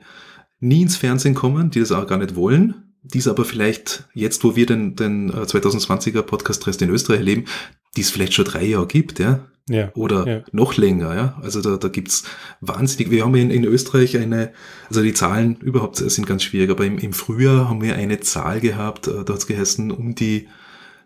nie 0.59 0.81
ins 0.81 0.97
Fernsehen 0.97 1.35
kommen, 1.35 1.71
die 1.71 1.79
das 1.79 1.91
auch 1.91 2.07
gar 2.07 2.17
nicht 2.17 2.35
wollen, 2.35 2.85
dies 3.03 3.27
aber 3.27 3.45
vielleicht 3.45 4.05
jetzt, 4.13 4.43
wo 4.43 4.55
wir 4.55 4.65
den, 4.65 4.95
den 4.95 5.31
2020er 5.31 6.23
Podcast-Rest 6.23 6.81
in 6.81 6.89
Österreich 6.89 7.19
erleben, 7.19 7.45
die 7.95 8.01
es 8.01 8.09
vielleicht 8.09 8.33
schon 8.33 8.45
drei 8.45 8.65
Jahre 8.65 8.87
gibt, 8.87 9.19
ja, 9.19 9.45
ja, 9.67 9.91
oder 9.95 10.27
ja. 10.27 10.43
noch 10.51 10.77
länger, 10.77 11.15
ja. 11.15 11.41
Also 11.41 11.61
da, 11.61 11.77
da 11.77 11.87
gibt's 11.87 12.23
wahnsinnig, 12.61 13.11
wir 13.11 13.23
haben 13.23 13.35
in, 13.35 13.49
in 13.49 13.63
Österreich 13.63 14.17
eine, 14.17 14.53
also 14.87 15.01
die 15.01 15.13
Zahlen 15.13 15.55
überhaupt 15.57 15.97
sind 15.97 16.27
ganz 16.27 16.43
schwierig, 16.43 16.69
aber 16.69 16.85
im, 16.85 16.97
im 16.97 17.13
Frühjahr 17.13 17.69
haben 17.69 17.81
wir 17.81 17.95
eine 17.95 18.19
Zahl 18.19 18.59
gehabt, 18.59 19.07
äh, 19.07 19.23
da 19.23 19.33
hat's 19.33 19.47
geheißen, 19.47 19.91
um 19.91 20.13
die 20.13 20.47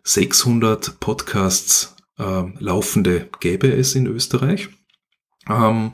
600 0.04 1.00
Podcasts 1.00 1.96
äh, 2.18 2.44
laufende 2.60 3.30
gäbe 3.40 3.72
es 3.72 3.96
in 3.96 4.08
Österreich. 4.08 4.70
Ähm, 5.50 5.92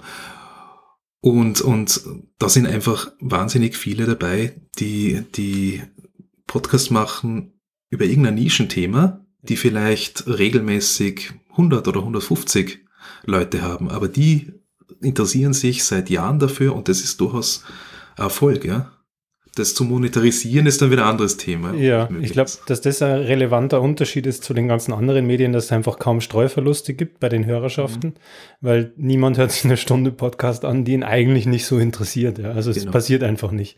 und, 1.21 1.61
und 1.61 2.01
da 2.37 2.49
sind 2.49 2.67
einfach 2.67 3.11
wahnsinnig 3.19 3.77
viele 3.77 4.05
dabei, 4.05 4.61
die, 4.77 5.23
die 5.35 5.81
Podcast 6.45 6.91
machen 6.91 7.59
über 7.89 8.05
irgendein 8.05 8.35
Nischenthema, 8.35 9.24
die 9.49 9.57
vielleicht 9.57 10.27
regelmäßig 10.27 11.33
100 11.51 11.87
oder 11.87 11.99
150 11.99 12.79
Leute 13.25 13.61
haben, 13.61 13.89
aber 13.89 14.07
die 14.07 14.53
interessieren 15.01 15.53
sich 15.53 15.83
seit 15.83 16.09
Jahren 16.09 16.39
dafür 16.39 16.75
und 16.75 16.87
das 16.87 17.01
ist 17.01 17.21
durchaus 17.21 17.63
Erfolg, 18.17 18.65
ja. 18.65 18.91
Das 19.55 19.73
zu 19.73 19.85
monetarisieren 19.85 20.65
ist 20.65 20.81
dann 20.81 20.91
wieder 20.91 21.03
ein 21.03 21.11
anderes 21.11 21.37
Thema. 21.37 21.73
Ja, 21.75 22.09
ich 22.21 22.33
glaube, 22.33 22.51
dass 22.67 22.81
das 22.81 23.01
ein 23.01 23.21
relevanter 23.21 23.81
Unterschied 23.81 24.25
ist 24.25 24.43
zu 24.43 24.53
den 24.53 24.67
ganzen 24.67 24.91
anderen 24.91 25.25
Medien, 25.25 25.53
dass 25.53 25.65
es 25.65 25.71
einfach 25.71 25.97
kaum 25.97 26.19
Streuverluste 26.19 26.93
gibt 26.93 27.21
bei 27.21 27.29
den 27.29 27.45
Hörerschaften, 27.45 28.09
mhm. 28.09 28.15
weil 28.59 28.93
niemand 28.97 29.37
hört 29.37 29.53
sich 29.53 29.63
eine 29.63 29.77
Stunde 29.77 30.11
Podcast 30.11 30.65
an, 30.65 30.83
die 30.83 30.91
ihn 30.91 31.03
eigentlich 31.03 31.45
nicht 31.45 31.65
so 31.65 31.79
interessiert. 31.79 32.37
Ja. 32.37 32.51
Also 32.51 32.73
genau. 32.73 32.85
es 32.85 32.91
passiert 32.91 33.23
einfach 33.23 33.51
nicht. 33.51 33.77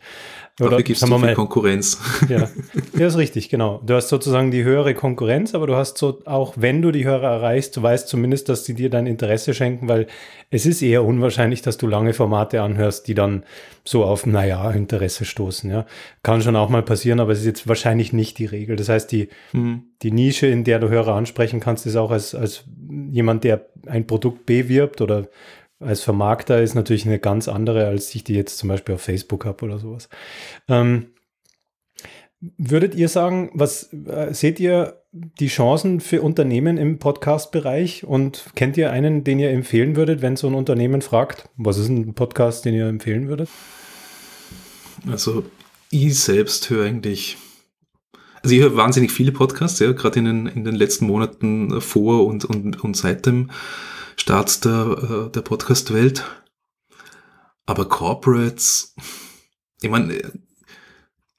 Oder 0.60 0.70
Dafür 0.70 0.84
gibt 0.84 1.02
es 1.02 1.08
so 1.08 1.18
viel 1.18 1.34
Konkurrenz. 1.34 1.98
Ja. 2.28 2.48
ja, 2.98 3.06
ist 3.06 3.16
richtig, 3.16 3.48
genau. 3.48 3.80
Du 3.86 3.94
hast 3.94 4.08
sozusagen 4.08 4.50
die 4.50 4.64
höhere 4.64 4.94
Konkurrenz, 4.94 5.54
aber 5.54 5.66
du 5.66 5.76
hast 5.76 5.98
so, 5.98 6.20
auch 6.24 6.54
wenn 6.56 6.82
du 6.82 6.90
die 6.90 7.04
Hörer 7.04 7.30
erreichst, 7.30 7.76
du 7.76 7.82
weißt 7.82 8.08
zumindest, 8.08 8.48
dass 8.48 8.64
sie 8.64 8.74
dir 8.74 8.90
dein 8.90 9.06
Interesse 9.06 9.54
schenken, 9.54 9.88
weil 9.88 10.08
es 10.50 10.66
ist 10.66 10.82
eher 10.82 11.04
unwahrscheinlich, 11.04 11.62
dass 11.62 11.78
du 11.78 11.86
lange 11.86 12.12
Formate 12.12 12.60
anhörst, 12.60 13.06
die 13.06 13.14
dann 13.14 13.44
so 13.84 14.04
auf, 14.04 14.26
naja, 14.26 14.70
Interesse 14.70 15.24
stoßen. 15.24 15.70
Ja. 15.70 15.86
Kann 16.22 16.42
schon 16.42 16.56
auch 16.56 16.68
mal 16.68 16.82
passieren, 16.82 17.20
aber 17.20 17.32
es 17.32 17.40
ist 17.40 17.46
jetzt 17.46 17.68
wahrscheinlich 17.68 18.12
nicht 18.12 18.38
die 18.38 18.46
Regel. 18.46 18.76
Das 18.76 18.88
heißt, 18.88 19.10
die, 19.12 19.28
mhm. 19.52 19.84
die 20.02 20.10
Nische, 20.10 20.46
in 20.48 20.64
der 20.64 20.80
du 20.80 20.88
Hörer 20.88 21.14
ansprechen 21.14 21.60
kannst, 21.60 21.86
ist 21.86 21.96
auch 21.96 22.10
als, 22.10 22.34
als 22.34 22.64
jemand, 23.10 23.44
der 23.44 23.66
ein 23.86 24.06
Produkt 24.06 24.44
bewirbt 24.46 25.00
oder 25.00 25.28
als 25.80 26.02
Vermarkter 26.02 26.60
ist 26.60 26.74
natürlich 26.74 27.06
eine 27.06 27.18
ganz 27.18 27.48
andere, 27.48 27.86
als 27.86 28.14
ich 28.14 28.24
die 28.24 28.34
jetzt 28.34 28.58
zum 28.58 28.68
Beispiel 28.68 28.94
auf 28.96 29.02
Facebook 29.02 29.44
habe 29.44 29.64
oder 29.64 29.78
sowas. 29.78 30.08
Ähm, 30.68 31.12
würdet 32.40 32.94
ihr 32.94 33.08
sagen, 33.08 33.50
was 33.54 33.92
äh, 33.92 34.32
seht 34.32 34.60
ihr 34.60 35.02
die 35.12 35.48
Chancen 35.48 36.00
für 36.00 36.22
Unternehmen 36.22 36.76
im 36.76 36.98
Podcast-Bereich 36.98 38.04
und 38.04 38.50
kennt 38.54 38.76
ihr 38.76 38.92
einen, 38.92 39.24
den 39.24 39.38
ihr 39.38 39.50
empfehlen 39.50 39.96
würdet, 39.96 40.22
wenn 40.22 40.36
so 40.36 40.46
ein 40.46 40.54
Unternehmen 40.54 41.02
fragt, 41.02 41.48
was 41.56 41.78
ist 41.78 41.88
ein 41.88 42.14
Podcast, 42.14 42.64
den 42.64 42.74
ihr 42.74 42.86
empfehlen 42.86 43.28
würdet? 43.28 43.48
Also 45.10 45.44
ich 45.90 46.18
selbst 46.18 46.68
höre 46.70 46.86
eigentlich, 46.86 47.38
also 48.42 48.54
ich 48.54 48.60
höre 48.60 48.76
wahnsinnig 48.76 49.12
viele 49.12 49.32
Podcasts, 49.32 49.78
ja, 49.80 49.92
gerade 49.92 50.18
in 50.18 50.24
den, 50.24 50.46
in 50.46 50.64
den 50.64 50.74
letzten 50.74 51.06
Monaten 51.06 51.80
vor 51.80 52.26
und, 52.26 52.44
und, 52.44 52.82
und 52.82 52.96
seit 52.96 53.26
dem 53.26 53.50
Start 54.16 54.64
der, 54.64 55.28
äh, 55.28 55.32
der 55.32 55.42
Podcast-Welt. 55.42 56.24
Aber 57.66 57.86
Corporates, 57.86 58.94
ich 59.80 59.90
meine, 59.90 60.20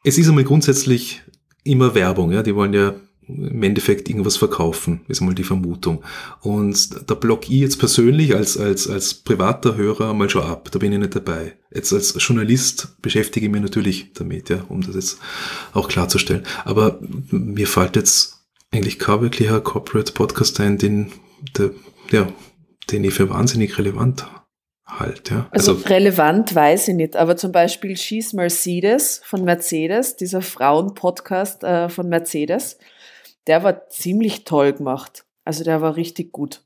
es 0.04 0.18
ist 0.18 0.30
einmal 0.30 0.44
grundsätzlich 0.44 1.22
immer 1.64 1.96
Werbung, 1.96 2.32
ja, 2.32 2.44
die 2.44 2.56
wollen 2.56 2.74
ja 2.74 2.94
im 3.30 3.62
Endeffekt 3.64 4.10
irgendwas 4.10 4.38
verkaufen, 4.38 5.02
ist 5.08 5.22
mal 5.22 5.36
die 5.36 5.44
Vermutung. 5.44 6.04
Und 6.42 7.10
da 7.10 7.16
block 7.16 7.50
ich 7.50 7.58
jetzt 7.58 7.78
persönlich 7.78 8.36
als, 8.36 8.58
als, 8.58 8.90
als 8.90 9.14
privater 9.14 9.76
Hörer 9.76 10.14
mal 10.14 10.30
schon 10.30 10.44
ab, 10.44 10.70
da 10.72 10.80
bin 10.80 10.92
ich 10.92 11.00
nicht 11.00 11.16
dabei. 11.16 11.54
Jetzt 11.74 11.94
als 11.94 12.16
Journalist 12.18 13.02
beschäftige 13.02 13.46
ich 13.46 13.52
mich 13.52 13.62
natürlich 13.62 14.14
damit, 14.14 14.50
ja, 14.50 14.66
um 14.70 14.82
das 14.82 14.96
jetzt 14.96 15.20
auch 15.74 15.88
klarzustellen. 15.88 16.44
Aber 16.66 17.00
mir 17.30 17.68
fällt 17.68 17.96
jetzt 17.96 18.40
eigentlich 18.72 19.00
kein 19.00 19.22
wirklicher 19.22 19.62
Corporate 19.62 20.12
Podcast 20.14 20.60
ein, 20.60 20.78
den, 20.78 21.12
der, 21.58 21.72
ja, 22.12 22.28
den 22.92 23.04
ich 23.04 23.14
für 23.14 23.30
wahnsinnig 23.30 23.78
relevant 23.78 24.26
halte. 24.86 25.34
Ja. 25.34 25.48
Also, 25.52 25.74
also, 25.74 25.88
relevant 25.88 26.54
weiß 26.54 26.88
ich 26.90 26.96
nicht, 26.96 27.16
aber 27.16 27.38
zum 27.38 27.52
Beispiel 27.52 27.96
She's 27.96 28.34
Mercedes 28.34 29.22
von 29.24 29.44
Mercedes, 29.44 30.16
dieser 30.16 30.42
Frauen-Podcast 30.42 31.64
äh, 31.64 31.90
von 31.90 32.10
Mercedes, 32.10 32.78
der 33.48 33.64
war 33.64 33.88
ziemlich 33.90 34.44
toll 34.44 34.74
gemacht. 34.74 35.26
Also 35.46 35.64
der 35.64 35.82
war 35.82 35.96
richtig 35.96 36.32
gut. 36.32 36.64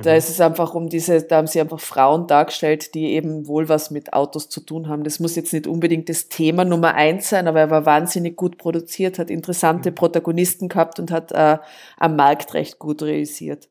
Da 0.00 0.12
mhm. 0.12 0.16
ist 0.16 0.30
es 0.30 0.40
einfach 0.40 0.74
um 0.74 0.88
diese, 0.88 1.22
da 1.22 1.36
haben 1.36 1.46
sie 1.46 1.60
einfach 1.60 1.78
Frauen 1.78 2.26
dargestellt, 2.26 2.94
die 2.94 3.12
eben 3.12 3.46
wohl 3.46 3.68
was 3.68 3.90
mit 3.90 4.14
Autos 4.14 4.48
zu 4.48 4.62
tun 4.62 4.88
haben. 4.88 5.04
Das 5.04 5.20
muss 5.20 5.36
jetzt 5.36 5.52
nicht 5.52 5.66
unbedingt 5.66 6.08
das 6.08 6.30
Thema 6.30 6.64
Nummer 6.64 6.94
eins 6.94 7.28
sein, 7.28 7.46
aber 7.46 7.60
er 7.60 7.70
war 7.70 7.84
wahnsinnig 7.84 8.34
gut 8.34 8.56
produziert, 8.56 9.18
hat 9.18 9.28
interessante 9.28 9.90
mhm. 9.90 9.94
Protagonisten 9.96 10.70
gehabt 10.70 10.98
und 10.98 11.10
hat 11.10 11.30
äh, 11.32 11.58
am 11.98 12.16
Markt 12.16 12.54
recht 12.54 12.78
gut 12.78 13.02
realisiert. 13.02 13.68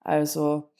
Also 0.00 0.70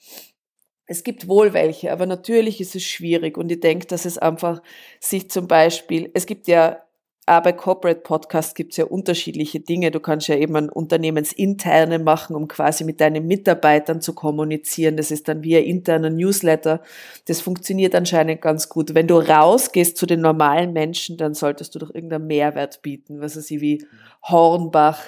es 0.85 1.03
gibt 1.03 1.27
wohl 1.27 1.51
welche, 1.51 1.91
aber 1.91 2.05
natürlich 2.05 2.61
ist 2.61 2.75
es 2.75 2.83
schwierig 2.83 3.37
und 3.37 3.51
ich 3.51 3.59
denke, 3.59 3.87
dass 3.87 4.05
es 4.05 4.17
einfach 4.17 4.61
sich 5.01 5.29
zum 5.29 5.49
Beispiel, 5.49 6.09
es 6.13 6.25
gibt 6.25 6.47
ja 6.47 6.84
auch 7.27 7.41
bei 7.41 7.53
Corporate 7.53 8.01
Podcasts 8.01 8.53
gibt 8.53 8.73
es 8.73 8.77
ja 8.77 8.85
unterschiedliche 8.85 9.59
Dinge. 9.59 9.89
Du 9.89 9.99
kannst 9.99 10.27
ja 10.27 10.35
eben 10.35 10.55
ein 10.55 10.69
Unternehmensinterne 10.69 11.97
machen, 11.97 12.35
um 12.35 12.47
quasi 12.47 12.83
mit 12.83 13.01
deinen 13.01 13.25
Mitarbeitern 13.25 13.99
zu 13.99 14.13
kommunizieren. 14.13 14.95
Das 14.95 15.09
ist 15.09 15.27
dann 15.27 15.41
via 15.41 15.59
interner 15.59 16.11
Newsletter. 16.11 16.81
Das 17.27 17.41
funktioniert 17.41 17.95
anscheinend 17.95 18.41
ganz 18.41 18.69
gut. 18.69 18.93
Wenn 18.93 19.07
du 19.07 19.17
rausgehst 19.17 19.97
zu 19.97 20.05
den 20.05 20.21
normalen 20.21 20.71
Menschen, 20.71 21.17
dann 21.17 21.33
solltest 21.33 21.73
du 21.73 21.79
doch 21.79 21.93
irgendeinen 21.93 22.27
Mehrwert 22.27 22.83
bieten. 22.83 23.19
Was 23.21 23.35
weiß 23.35 23.49
ich, 23.49 23.59
wie 23.59 23.83
Hornbach, 24.21 25.01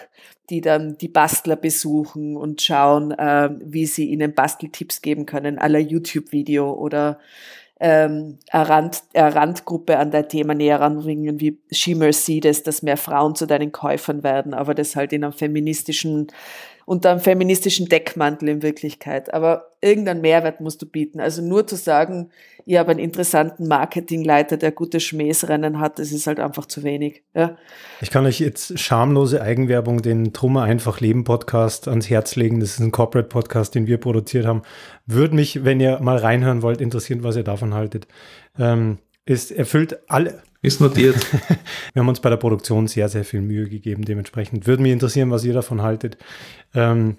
die 0.50 0.62
dann 0.62 0.98
die 0.98 1.10
Bastler 1.10 1.56
besuchen 1.56 2.36
und 2.36 2.64
schauen, 2.64 3.12
äh, 3.12 3.52
wie 3.60 3.86
sie 3.86 4.10
ihnen 4.10 4.34
Basteltipps 4.34 5.04
geben 5.04 5.28
können, 5.28 5.60
aller 5.60 5.80
YouTube-Video 5.80 6.74
oder 6.74 7.20
ähm, 7.80 8.40
eine, 8.52 8.70
Rand, 8.70 9.04
Randgruppe 9.16 9.98
an 9.98 10.12
dein 10.12 10.30
Thema 10.30 10.56
näher 10.56 10.80
ranbringen, 10.80 11.40
wie 11.40 11.60
She 11.72 11.96
Mercedes, 11.96 12.64
dass 12.64 12.82
mehr 12.82 12.98
Frauen 12.98 13.36
zu 13.36 13.46
deinen 13.46 13.72
Käufern 13.72 14.24
werden, 14.24 14.54
aber 14.54 14.74
das 14.74 14.96
halt 14.96 15.14
in 15.14 15.24
einem 15.24 15.34
feministischen 15.34 16.28
unter 16.88 17.12
einem 17.12 17.20
feministischen 17.20 17.90
Deckmantel 17.90 18.48
in 18.48 18.62
Wirklichkeit. 18.62 19.34
Aber 19.34 19.74
irgendeinen 19.82 20.22
Mehrwert 20.22 20.62
musst 20.62 20.82
du 20.82 20.86
bieten. 20.86 21.20
Also 21.20 21.42
nur 21.42 21.68
zu 21.68 21.76
sagen, 21.76 22.30
ich 22.66 22.78
habe 22.78 22.92
einen 22.92 23.02
interessanten 23.02 23.68
Marketingleiter, 23.68 24.56
der 24.56 24.72
gute 24.72 25.02
Schmähsrennen 25.02 25.82
hat, 25.82 26.00
das 26.00 26.14
ist 26.14 26.28
halt 26.28 26.40
einfach 26.40 26.66
zu 26.66 26.84
wenig. 26.84 27.24
Ja. 27.34 27.58
Ich 28.00 28.10
kann 28.10 28.26
euch 28.26 28.40
jetzt 28.40 28.80
schamlose 28.80 29.42
Eigenwerbung, 29.42 30.02
den 30.02 30.32
Trummer 30.32 30.64
einfach 30.64 31.02
Leben 31.02 31.26
Podcast 31.26 31.90
ans 31.90 32.10
Herz 32.10 32.38
legen. 32.38 32.62
Das 32.62 32.70
ist 32.70 32.80
ein 32.80 32.92
Corporate 32.92 33.28
Podcast, 33.28 33.76
den 33.76 33.86
wir 33.86 33.98
produziert 33.98 34.46
haben. 34.46 34.62
Würde 35.06 35.36
mich, 35.36 35.66
wenn 35.66 35.82
ihr 35.82 36.00
mal 36.00 36.16
reinhören 36.16 36.62
wollt, 36.62 36.80
interessieren, 36.80 37.22
was 37.22 37.36
ihr 37.36 37.44
davon 37.44 37.74
haltet. 37.74 38.08
Ähm, 38.58 39.00
ist 39.26 39.52
erfüllt 39.52 40.00
alle, 40.08 40.42
Ist 40.62 40.82
notiert. 40.82 41.16
Wir 41.94 42.02
haben 42.02 42.10
uns 42.10 42.20
bei 42.20 42.30
der 42.30 42.38
Produktion 42.38 42.88
sehr, 42.88 43.10
sehr 43.10 43.24
viel 43.24 43.42
Mühe 43.42 43.70
gegeben. 43.70 44.04
Dementsprechend 44.04 44.68
würde 44.68 44.84
mich 44.84 44.92
interessieren, 44.92 45.32
was 45.32 45.44
ihr 45.44 45.54
davon 45.54 45.82
haltet. 45.82 46.18
Ähm, 46.74 47.18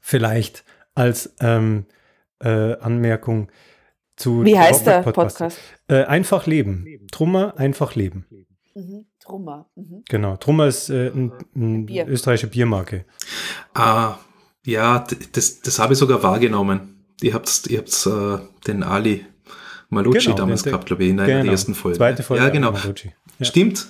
vielleicht 0.00 0.64
als 0.94 1.34
ähm, 1.40 1.86
äh, 2.40 2.74
Anmerkung 2.78 3.50
zu. 4.16 4.44
Wie 4.44 4.58
heißt 4.58 4.86
der 4.86 5.02
Podcast? 5.02 5.38
Podcast? 5.38 5.58
Äh, 5.88 6.04
einfach 6.04 6.46
leben. 6.46 6.86
Trummer, 7.12 7.58
einfach 7.58 7.94
leben. 7.94 8.26
Mhm. 8.74 9.06
Trummer. 9.20 9.68
Mhm. 9.74 10.02
Genau. 10.08 10.36
Trummer 10.36 10.66
ist 10.66 10.90
äh, 10.90 11.08
ein, 11.08 11.32
ein 11.54 11.86
Bier. 11.86 12.06
österreichische 12.06 12.48
Biermarke. 12.48 13.04
Ah, 13.74 14.16
ja, 14.64 15.04
das, 15.32 15.60
das 15.60 15.78
habe 15.78 15.92
ich 15.92 15.98
sogar 15.98 16.22
wahrgenommen. 16.22 17.04
Ihr 17.22 17.34
habt, 17.34 17.66
ihr 17.68 17.78
habt 17.78 18.06
äh, 18.06 18.38
den 18.66 18.82
Ali 18.82 19.24
Malucci 19.88 20.26
genau, 20.26 20.36
damals 20.36 20.64
gehabt, 20.64 20.86
glaube 20.86 21.04
ich, 21.04 21.10
in 21.10 21.20
einer 21.20 21.40
genau. 21.40 21.52
ersten 21.52 21.74
Folge. 21.74 21.98
Zweite 21.98 22.22
Folge. 22.22 22.44
Ja, 22.44 22.50
genau. 22.50 22.72
Ja. 22.72 23.44
Stimmt. 23.44 23.88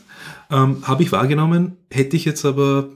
Ähm, 0.50 0.83
habe 0.87 1.03
ich 1.03 1.12
wahrgenommen, 1.12 1.76
hätte 1.91 2.17
ich 2.17 2.25
jetzt 2.25 2.45
aber 2.45 2.88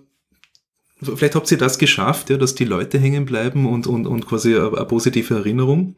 Vielleicht 1.02 1.34
habt 1.34 1.50
ihr 1.50 1.56
das 1.56 1.78
geschafft, 1.78 2.28
ja, 2.28 2.36
dass 2.36 2.54
die 2.54 2.66
Leute 2.66 2.98
hängen 2.98 3.24
bleiben 3.24 3.66
und, 3.66 3.86
und, 3.86 4.06
und 4.06 4.26
quasi 4.26 4.54
eine, 4.54 4.68
eine 4.68 4.84
positive 4.84 5.34
Erinnerung 5.34 5.96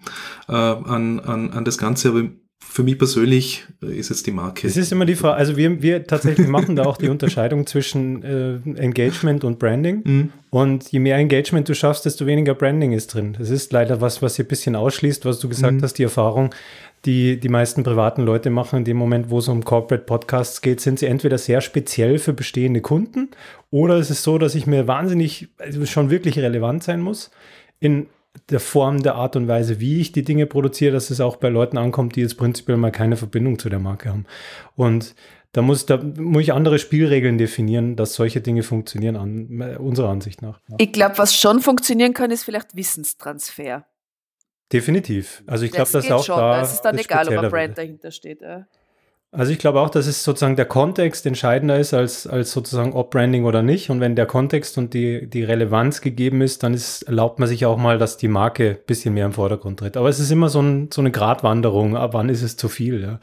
äh, 0.49 0.53
an, 0.53 1.19
an, 1.19 1.51
an 1.51 1.65
das 1.65 1.77
Ganze. 1.77 2.11
Aber 2.11 2.23
für 2.69 2.83
mich 2.83 2.97
persönlich 2.97 3.65
ist 3.81 4.09
jetzt 4.09 4.27
die 4.27 4.31
Marke. 4.31 4.67
Es 4.67 4.77
ist 4.77 4.93
immer 4.93 5.05
die 5.05 5.15
Frage, 5.15 5.37
also 5.37 5.57
wir, 5.57 5.83
wir 5.83 6.07
tatsächlich 6.07 6.49
machen 6.49 6.77
da 6.77 6.85
auch 6.85 6.97
die 6.97 7.09
Unterscheidung 7.11 7.67
zwischen 7.67 8.23
äh, 8.23 8.81
Engagement 8.81 9.45
und 9.45 9.59
Branding. 9.59 10.03
Mhm. 10.05 10.33
Und 10.51 10.91
je 10.91 10.99
mehr 10.99 11.17
Engagement 11.17 11.69
du 11.69 11.75
schaffst, 11.75 12.07
desto 12.07 12.25
weniger 12.27 12.55
Branding 12.55 12.93
ist 12.93 13.15
drin. 13.15 13.37
Das 13.39 13.51
ist 13.51 13.73
leider 13.73 14.01
was, 14.01 14.23
was 14.23 14.37
hier 14.37 14.47
ein 14.47 14.49
bisschen 14.49 14.75
ausschließt, 14.75 15.25
was 15.27 15.39
du 15.39 15.49
gesagt 15.49 15.75
mhm. 15.75 15.83
hast, 15.83 15.95
die 15.95 16.05
Erfahrung, 16.05 16.55
die 17.05 17.39
die 17.39 17.49
meisten 17.49 17.83
privaten 17.83 18.23
Leute 18.23 18.49
machen 18.49 18.79
in 18.79 18.85
dem 18.85 18.97
Moment, 18.97 19.29
wo 19.29 19.39
es 19.39 19.49
um 19.49 19.65
Corporate 19.65 20.05
Podcasts 20.05 20.63
geht, 20.63 20.81
sind 20.81 20.99
sie 20.99 21.07
entweder 21.07 21.37
sehr 21.37 21.61
speziell 21.61 22.19
für 22.19 22.33
bestehende 22.33 22.81
Kunden 22.81 23.31
oder 23.71 23.97
es 23.97 24.11
ist 24.11 24.23
so, 24.23 24.39
dass 24.39 24.55
ich 24.55 24.67
mir 24.67 24.87
wahnsinnig, 24.87 25.49
also 25.59 25.85
schon 25.87 26.11
wirklich 26.11 26.39
relevant 26.39 26.85
sein 26.85 27.01
muss 27.01 27.31
in 27.81 28.07
der 28.49 28.61
Form, 28.61 29.03
der 29.03 29.15
Art 29.15 29.37
und 29.37 29.49
Weise, 29.49 29.81
wie 29.81 30.01
ich 30.01 30.13
die 30.13 30.25
Dinge 30.25 30.47
produziere, 30.47 30.93
dass 30.93 31.11
es 31.11 31.21
auch 31.21 31.37
bei 31.37 31.49
Leuten 31.49 31.79
ankommt, 31.79 32.17
die 32.17 32.21
jetzt 32.21 32.37
prinzipiell 32.37 32.77
mal 32.77 32.91
keine 32.91 33.17
Verbindung 33.17 33.59
zu 33.59 33.69
der 33.69 33.79
Marke 33.79 34.09
haben. 34.09 34.27
Und 34.75 35.15
da 35.53 35.61
muss, 35.61 35.85
da 35.85 35.99
muss 35.99 36.43
ich 36.43 36.53
andere 36.53 36.79
Spielregeln 36.79 37.37
definieren, 37.37 37.95
dass 37.95 38.15
solche 38.15 38.41
Dinge 38.41 38.63
funktionieren, 38.63 39.17
an, 39.17 39.77
unserer 39.77 40.09
Ansicht 40.09 40.41
nach. 40.41 40.61
Ich 40.79 40.93
glaube, 40.93 41.19
was 41.19 41.37
schon 41.37 41.61
funktionieren 41.61 42.15
kann, 42.15 42.31
ist 42.31 42.45
vielleicht 42.45 42.75
Wissenstransfer. 42.75 43.87
Definitiv. 44.73 45.43
Also 45.47 45.67
ich 45.67 45.73
glaube, 45.73 45.91
dass 45.91 46.11
auch 46.11 46.25
schon. 46.25 46.39
da. 46.39 46.63
Es 46.63 46.73
ist 46.73 46.81
dann 46.81 46.97
egal, 46.97 47.29
ob 47.29 47.45
ein 47.45 47.51
Brand 47.51 47.77
dahinter 47.77 48.11
steht. 48.11 48.41
Ja. 48.41 48.67
Also 49.35 49.51
ich 49.51 49.59
glaube 49.59 49.81
auch, 49.81 49.89
dass 49.89 50.07
es 50.07 50.25
sozusagen 50.25 50.57
der 50.57 50.67
Kontext 50.67 51.25
entscheidender 51.25 51.79
ist 51.79 51.95
als, 51.95 52.27
als 52.27 52.53
sozusagen 52.53 52.93
ob 52.93 53.11
Branding 53.11 53.47
oder 53.47 53.63
nicht. 53.63 53.89
Und 53.89 53.99
wenn 53.99 54.15
der 54.15 54.27
Kontext 54.27 54.77
und 54.77 54.93
die, 54.93 55.27
die 55.27 55.43
Relevanz 55.43 56.03
gegeben 56.03 56.43
ist, 56.43 56.63
dann 56.63 56.75
ist, 56.75 57.05
erlaubt 57.05 57.39
man 57.39 57.49
sich 57.49 57.65
auch 57.65 57.79
mal, 57.79 57.97
dass 57.97 58.19
die 58.19 58.29
Marke 58.29 58.73
ein 58.73 58.87
bisschen 58.87 59.15
mehr 59.15 59.25
im 59.25 59.33
Vordergrund 59.33 59.79
tritt. 59.79 59.97
Aber 59.97 60.11
es 60.11 60.21
ist 60.21 60.31
immer 60.31 60.51
so, 60.51 60.61
ein, 60.61 60.91
so 60.93 61.01
eine 61.01 61.11
Gratwanderung. 61.11 61.97
Ab 61.97 62.13
wann 62.13 62.29
ist 62.29 62.43
es 62.43 62.59
zu 62.59 62.69
viel? 62.69 63.01
Ja? 63.01 63.21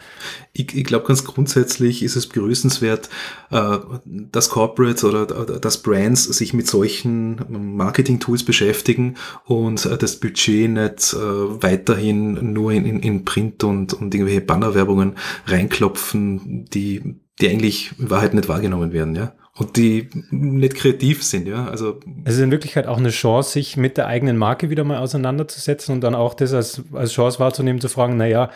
Ich, 0.51 0.75
ich 0.75 0.83
glaube, 0.83 1.05
ganz 1.05 1.23
grundsätzlich 1.25 2.01
ist 2.01 2.15
es 2.15 2.25
begrüßenswert, 2.25 3.07
äh, 3.51 3.77
dass 4.03 4.49
Corporates 4.49 5.03
oder, 5.03 5.39
oder 5.39 5.59
dass 5.59 5.83
Brands 5.83 6.23
sich 6.23 6.55
mit 6.55 6.67
solchen 6.67 7.75
Marketing-Tools 7.77 8.45
beschäftigen 8.45 9.13
und 9.45 9.85
äh, 9.85 9.95
das 9.95 10.15
Budget 10.15 10.71
nicht 10.71 11.13
äh, 11.13 11.17
weiterhin 11.19 12.51
nur 12.51 12.71
in, 12.71 12.85
in, 12.87 12.99
in 12.99 13.25
Print 13.25 13.63
und, 13.63 13.93
und 13.93 14.15
irgendwelche 14.15 14.41
Bannerwerbungen 14.41 15.13
reinklopfen 15.45 15.98
Köpfen, 15.99 16.65
die, 16.65 17.15
die 17.39 17.49
eigentlich 17.49 17.91
in 17.99 18.09
Wahrheit 18.09 18.33
nicht 18.33 18.47
wahrgenommen 18.47 18.93
werden, 18.93 19.15
ja. 19.15 19.33
Und 19.57 19.75
die 19.75 20.09
nicht 20.31 20.75
kreativ 20.75 21.21
sind, 21.23 21.47
ja. 21.47 21.65
Also 21.65 21.99
es 22.23 22.35
ist 22.35 22.41
in 22.41 22.51
Wirklichkeit 22.51 22.87
auch 22.87 22.97
eine 22.97 23.09
Chance, 23.09 23.51
sich 23.51 23.75
mit 23.75 23.97
der 23.97 24.07
eigenen 24.07 24.37
Marke 24.37 24.69
wieder 24.69 24.85
mal 24.85 24.99
auseinanderzusetzen 24.99 25.93
und 25.93 26.01
dann 26.01 26.15
auch 26.15 26.33
das 26.33 26.53
als, 26.53 26.81
als 26.93 27.11
Chance 27.11 27.39
wahrzunehmen, 27.39 27.81
zu 27.81 27.89
fragen, 27.89 28.15
naja, 28.15 28.49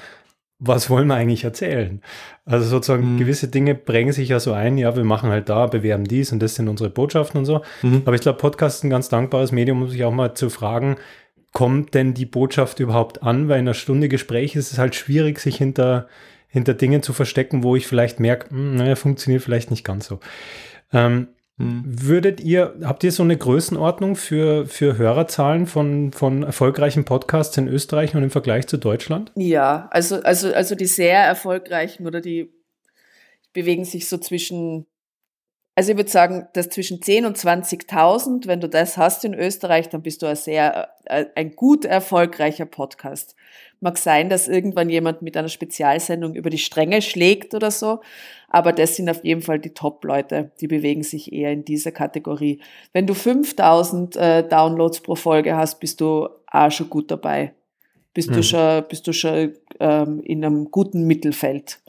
was 0.60 0.90
wollen 0.90 1.08
wir 1.08 1.16
eigentlich 1.16 1.44
erzählen? 1.44 2.02
Also 2.46 2.66
sozusagen 2.66 3.16
mhm. 3.16 3.20
gewisse 3.20 3.50
Dinge 3.50 3.76
bringen 3.76 4.14
sich 4.14 4.30
ja 4.30 4.40
so 4.40 4.54
ein, 4.54 4.78
ja, 4.78 4.96
wir 4.96 5.04
machen 5.04 5.30
halt 5.30 5.50
da, 5.50 5.68
bewerben 5.68 6.06
dies 6.06 6.32
und 6.32 6.40
das 6.42 6.56
sind 6.56 6.70
unsere 6.70 6.90
Botschaften 6.90 7.40
und 7.40 7.46
so. 7.46 7.64
Mhm. 7.82 8.04
Aber 8.06 8.16
ich 8.16 8.22
glaube, 8.22 8.38
Podcast 8.38 8.78
ist 8.78 8.84
ein 8.86 8.90
ganz 8.90 9.10
dankbares 9.10 9.52
Medium, 9.52 9.82
um 9.82 9.90
sich 9.90 10.06
auch 10.06 10.14
mal 10.14 10.36
zu 10.36 10.50
fragen, 10.50 10.96
kommt 11.52 11.94
denn 11.94 12.14
die 12.14 12.26
Botschaft 12.26 12.80
überhaupt 12.80 13.24
an? 13.24 13.50
Weil 13.50 13.60
in 13.60 13.66
einer 13.66 13.74
Stunde 13.74 14.08
Gespräch 14.08 14.56
ist 14.56 14.72
es 14.72 14.78
halt 14.78 14.96
schwierig, 14.96 15.40
sich 15.40 15.58
hinter 15.58 16.08
hinter 16.54 16.76
Dingen 16.76 17.02
zu 17.02 17.14
verstecken, 17.14 17.64
wo 17.64 17.76
ich 17.76 17.88
vielleicht 17.88 18.20
merke, 18.20 18.52
hm, 18.52 18.76
naja, 18.76 18.96
funktioniert 18.96 19.42
vielleicht 19.42 19.72
nicht 19.72 19.84
ganz 19.84 20.06
so. 20.06 20.20
Ähm, 20.94 21.30
hm. 21.58 21.84
Würdet 21.84 22.42
ihr, 22.42 22.76
habt 22.84 23.04
ihr 23.04 23.12
so 23.12 23.24
eine 23.24 23.36
Größenordnung 23.36 24.16
für, 24.16 24.68
für 24.68 24.96
Hörerzahlen 25.00 25.66
von, 25.66 26.14
von 26.14 26.44
erfolgreichen 26.44 27.06
Podcasts 27.06 27.58
in 27.58 27.68
Österreich 27.68 28.16
und 28.16 28.22
im 28.22 28.30
Vergleich 28.30 28.68
zu 28.68 28.78
Deutschland? 28.78 29.32
Ja, 29.36 29.88
also, 29.90 30.22
also, 30.22 30.54
also 30.54 30.76
die 30.76 30.86
sehr 30.86 31.20
erfolgreichen 31.20 32.06
oder 32.06 32.22
die 32.22 32.54
bewegen 33.52 33.86
sich 33.86 34.08
so 34.08 34.20
zwischen 34.20 34.86
also 35.76 35.92
ich 35.92 35.98
würde 35.98 36.12
sagen, 36.12 36.48
dass 36.54 36.70
zwischen 36.70 37.02
10 37.02 37.26
und 37.26 37.38
20.000, 37.38 38.46
wenn 38.46 38.62
du 38.62 38.70
das 38.70 38.98
hast 38.98 39.26
in 39.26 39.34
Österreich, 39.34 39.90
dann 39.90 40.04
bist 40.04 40.22
du 40.22 40.28
ein 40.28 40.36
sehr, 40.36 40.90
äh, 41.06 41.26
ein 41.36 41.56
gut 41.56 41.84
erfolgreicher 41.84 42.66
Podcast. 42.66 43.36
Mag 43.80 43.98
sein, 43.98 44.30
dass 44.30 44.48
irgendwann 44.48 44.90
jemand 44.90 45.24
mit 45.24 45.36
einer 45.36 45.50
Spezialsendung 45.50 46.36
über 46.36 46.52
die 46.52 46.60
Stränge 46.60 47.02
schlägt 47.02 47.56
oder 47.56 47.72
so, 47.72 48.02
aber 48.50 48.72
das 48.72 48.96
sind 48.96 49.10
auf 49.10 49.26
jeden 49.26 49.42
Fall 49.42 49.60
die 49.60 49.74
Top-Leute, 49.74 50.52
die 50.62 50.68
bewegen 50.68 51.04
sich 51.04 51.34
eher 51.34 51.52
in 51.52 51.66
dieser 51.66 51.92
Kategorie. 51.92 52.62
Wenn 52.94 53.08
du 53.08 53.16
5000 53.16 54.16
äh, 54.16 54.48
Downloads 54.48 55.02
pro 55.02 55.16
Folge 55.16 55.58
hast, 55.58 55.80
bist 55.80 56.00
du 56.02 56.30
auch 56.46 56.72
schon 56.72 56.90
gut 56.90 57.10
dabei. 57.10 57.54
Bist 58.14 58.30
mhm. 58.30 58.36
du 58.36 58.44
schon, 58.44 58.84
bist 58.88 59.08
du 59.08 59.12
schon 59.12 59.54
ähm, 59.80 60.22
in 60.24 60.46
einem 60.46 60.70
guten 60.70 61.06
Mittelfeld. 61.08 61.80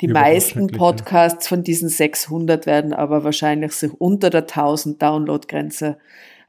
Die 0.00 0.08
meisten 0.08 0.68
Podcasts 0.68 1.46
von 1.48 1.62
diesen 1.62 1.88
600 1.88 2.66
werden 2.66 2.92
aber 2.92 3.24
wahrscheinlich 3.24 3.72
sich 3.72 3.92
unter 3.98 4.30
der 4.30 4.42
1000 4.42 5.00
Download-Grenze 5.00 5.98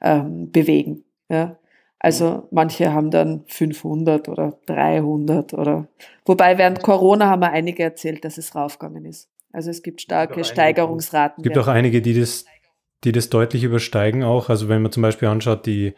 ähm, 0.02 0.52
bewegen. 0.52 1.04
Ja? 1.30 1.58
Also 2.00 2.48
manche 2.52 2.94
haben 2.94 3.12
dann 3.12 3.44
500 3.48 4.28
oder 4.28 4.58
300 4.66 5.54
oder 5.54 5.88
wobei 6.26 6.58
während 6.58 6.82
Corona 6.82 7.28
haben 7.28 7.42
wir 7.42 7.52
einige 7.52 7.84
erzählt, 7.84 8.26
dass 8.26 8.38
es 8.38 8.56
raufgegangen 8.56 9.06
ist. 9.06 9.30
Also 9.54 9.70
es 9.70 9.84
gibt 9.84 10.02
starke 10.02 10.42
es 10.42 10.48
Steigerungsraten. 10.48 11.42
Es 11.42 11.44
gibt 11.44 11.58
auch 11.58 11.68
einige, 11.68 12.02
die 12.02 12.20
das, 12.20 12.46
die 13.04 13.12
das 13.12 13.30
deutlich 13.30 13.64
übersteigen 13.64 14.24
auch. 14.24 14.50
Also 14.50 14.68
wenn 14.70 14.82
man 14.82 14.92
zum 14.92 15.04
Beispiel 15.04 15.28
anschaut, 15.28 15.66
die 15.66 15.94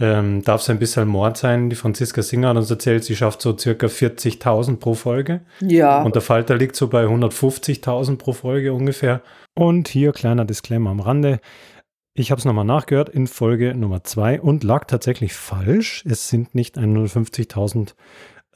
ähm, 0.00 0.42
darf 0.42 0.62
es 0.62 0.70
ein 0.70 0.78
bisschen 0.78 1.06
Mord 1.08 1.36
sein. 1.36 1.70
Die 1.70 1.76
Franziska 1.76 2.22
Singer 2.22 2.48
hat 2.48 2.56
uns 2.56 2.70
erzählt, 2.70 3.04
sie 3.04 3.14
schafft 3.14 3.40
so 3.40 3.56
circa 3.56 3.86
40.000 3.86 4.76
pro 4.76 4.94
Folge. 4.94 5.42
Ja. 5.60 6.02
Und 6.02 6.14
der 6.14 6.22
Falter 6.22 6.56
liegt 6.56 6.74
so 6.74 6.88
bei 6.88 7.04
150.000 7.04 8.16
pro 8.16 8.32
Folge 8.32 8.72
ungefähr. 8.72 9.22
Und 9.54 9.88
hier 9.88 10.12
kleiner 10.12 10.44
Disclaimer 10.44 10.90
am 10.90 11.00
Rande. 11.00 11.40
Ich 12.16 12.30
habe 12.30 12.38
es 12.38 12.44
nochmal 12.44 12.64
nachgehört 12.64 13.08
in 13.08 13.26
Folge 13.26 13.74
Nummer 13.74 14.04
2 14.04 14.40
und 14.40 14.64
lag 14.64 14.84
tatsächlich 14.84 15.34
falsch. 15.34 16.04
Es 16.08 16.28
sind 16.28 16.54
nicht 16.54 16.76
150.000 16.76 17.94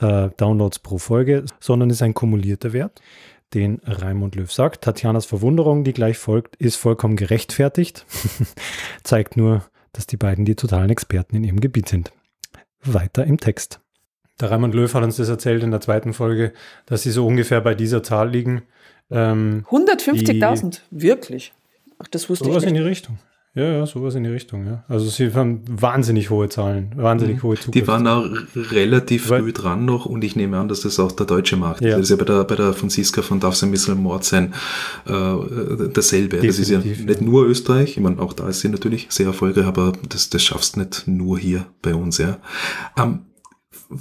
äh, 0.01 0.31
Downloads 0.37 0.81
pro 0.81 0.99
Folge, 0.99 1.45
sondern 1.61 1.91
ist 1.91 2.03
ein 2.03 2.15
kumulierter 2.15 2.73
Wert, 2.73 3.01
den 3.55 3.81
Raimund 3.85 4.37
Löw 4.37 4.53
sagt. 4.53 4.83
Tatjanas 4.85 5.27
Verwunderung, 5.27 5.85
die 5.85 5.93
gleich 5.93 6.19
folgt, 6.19 6.57
ist 6.57 6.77
vollkommen 6.77 7.17
gerechtfertigt. 7.17 8.07
Zeigt 9.03 9.37
nur, 9.37 9.65
dass 9.93 10.07
die 10.07 10.17
beiden 10.17 10.45
die 10.45 10.55
totalen 10.55 10.91
Experten 10.91 11.37
in 11.37 11.45
ihrem 11.45 11.61
Gebiet 11.61 11.89
sind. 11.89 12.13
Weiter 12.83 13.25
im 13.25 13.39
Text. 13.39 13.81
Der 14.41 14.51
Raimund 14.51 14.75
Löw 14.75 14.93
hat 14.93 15.03
uns 15.03 15.17
das 15.17 15.29
erzählt 15.29 15.63
in 15.63 15.71
der 15.71 15.81
zweiten 15.81 16.13
Folge, 16.13 16.53
dass 16.87 17.03
sie 17.03 17.11
so 17.11 17.27
ungefähr 17.27 17.61
bei 17.61 17.75
dieser 17.75 18.03
Zahl 18.03 18.31
liegen. 18.31 18.63
Ähm, 19.11 19.65
150.000, 19.69 20.81
wirklich? 20.91 21.53
Ach, 21.99 22.07
das 22.07 22.31
wusste 22.31 22.49
ich 22.49 22.55
nicht. 22.55 22.67
in 22.67 22.75
die 22.75 22.81
Richtung. 22.81 23.19
Ja, 23.59 23.73
ja, 23.73 23.87
sowas 23.87 24.15
in 24.15 24.23
die 24.23 24.31
Richtung, 24.31 24.67
ja. 24.67 24.85
Also 24.87 25.09
sie 25.09 25.35
haben 25.35 25.63
wahnsinnig 25.69 26.31
hohe 26.31 26.49
Zahlen, 26.49 26.93
wahnsinnig 26.95 27.39
mhm. 27.39 27.43
hohe 27.43 27.57
Zukunft. 27.57 27.75
Die 27.75 27.89
waren 27.89 28.07
auch 28.07 28.25
relativ 28.55 29.27
früh 29.27 29.53
dran 29.53 29.85
noch 29.85 30.07
und 30.07 30.23
ich 30.23 30.37
nehme 30.37 30.59
an, 30.59 30.69
dass 30.69 30.83
das 30.83 31.01
auch 31.01 31.11
der 31.11 31.27
deutsche 31.27 31.57
Markt 31.57 31.81
ja. 31.81 31.89
ist. 31.89 31.95
Das 31.95 32.03
ist 32.03 32.11
ja 32.11 32.17
bei 32.17 32.25
der, 32.25 32.45
bei 32.45 32.55
der 32.55 32.73
Franziska 32.73 33.21
von 33.21 33.41
Darf 33.41 33.61
ein 33.65 33.73
bisschen 33.73 34.01
Mord 34.01 34.23
sein 34.23 34.55
äh, 35.07 35.13
dasselbe. 35.93 36.37
Definitiv, 36.37 36.47
das 36.47 36.59
ist 36.61 36.71
ja 36.71 36.79
nicht 36.79 37.21
nur 37.21 37.47
Österreich, 37.47 37.97
ich 37.97 38.01
meine, 38.01 38.21
auch 38.21 38.33
da 38.33 38.49
ist 38.49 38.61
sie 38.61 38.69
natürlich 38.69 39.09
sehr 39.11 39.27
erfolgreich, 39.27 39.67
aber 39.67 39.93
das, 40.09 40.31
das 40.31 40.45
schaffst 40.45 40.77
nicht 40.77 41.09
nur 41.09 41.37
hier 41.37 41.67
bei 41.83 41.97
uns, 41.97 42.19
ja. 42.19 42.39
Ähm, 42.97 43.23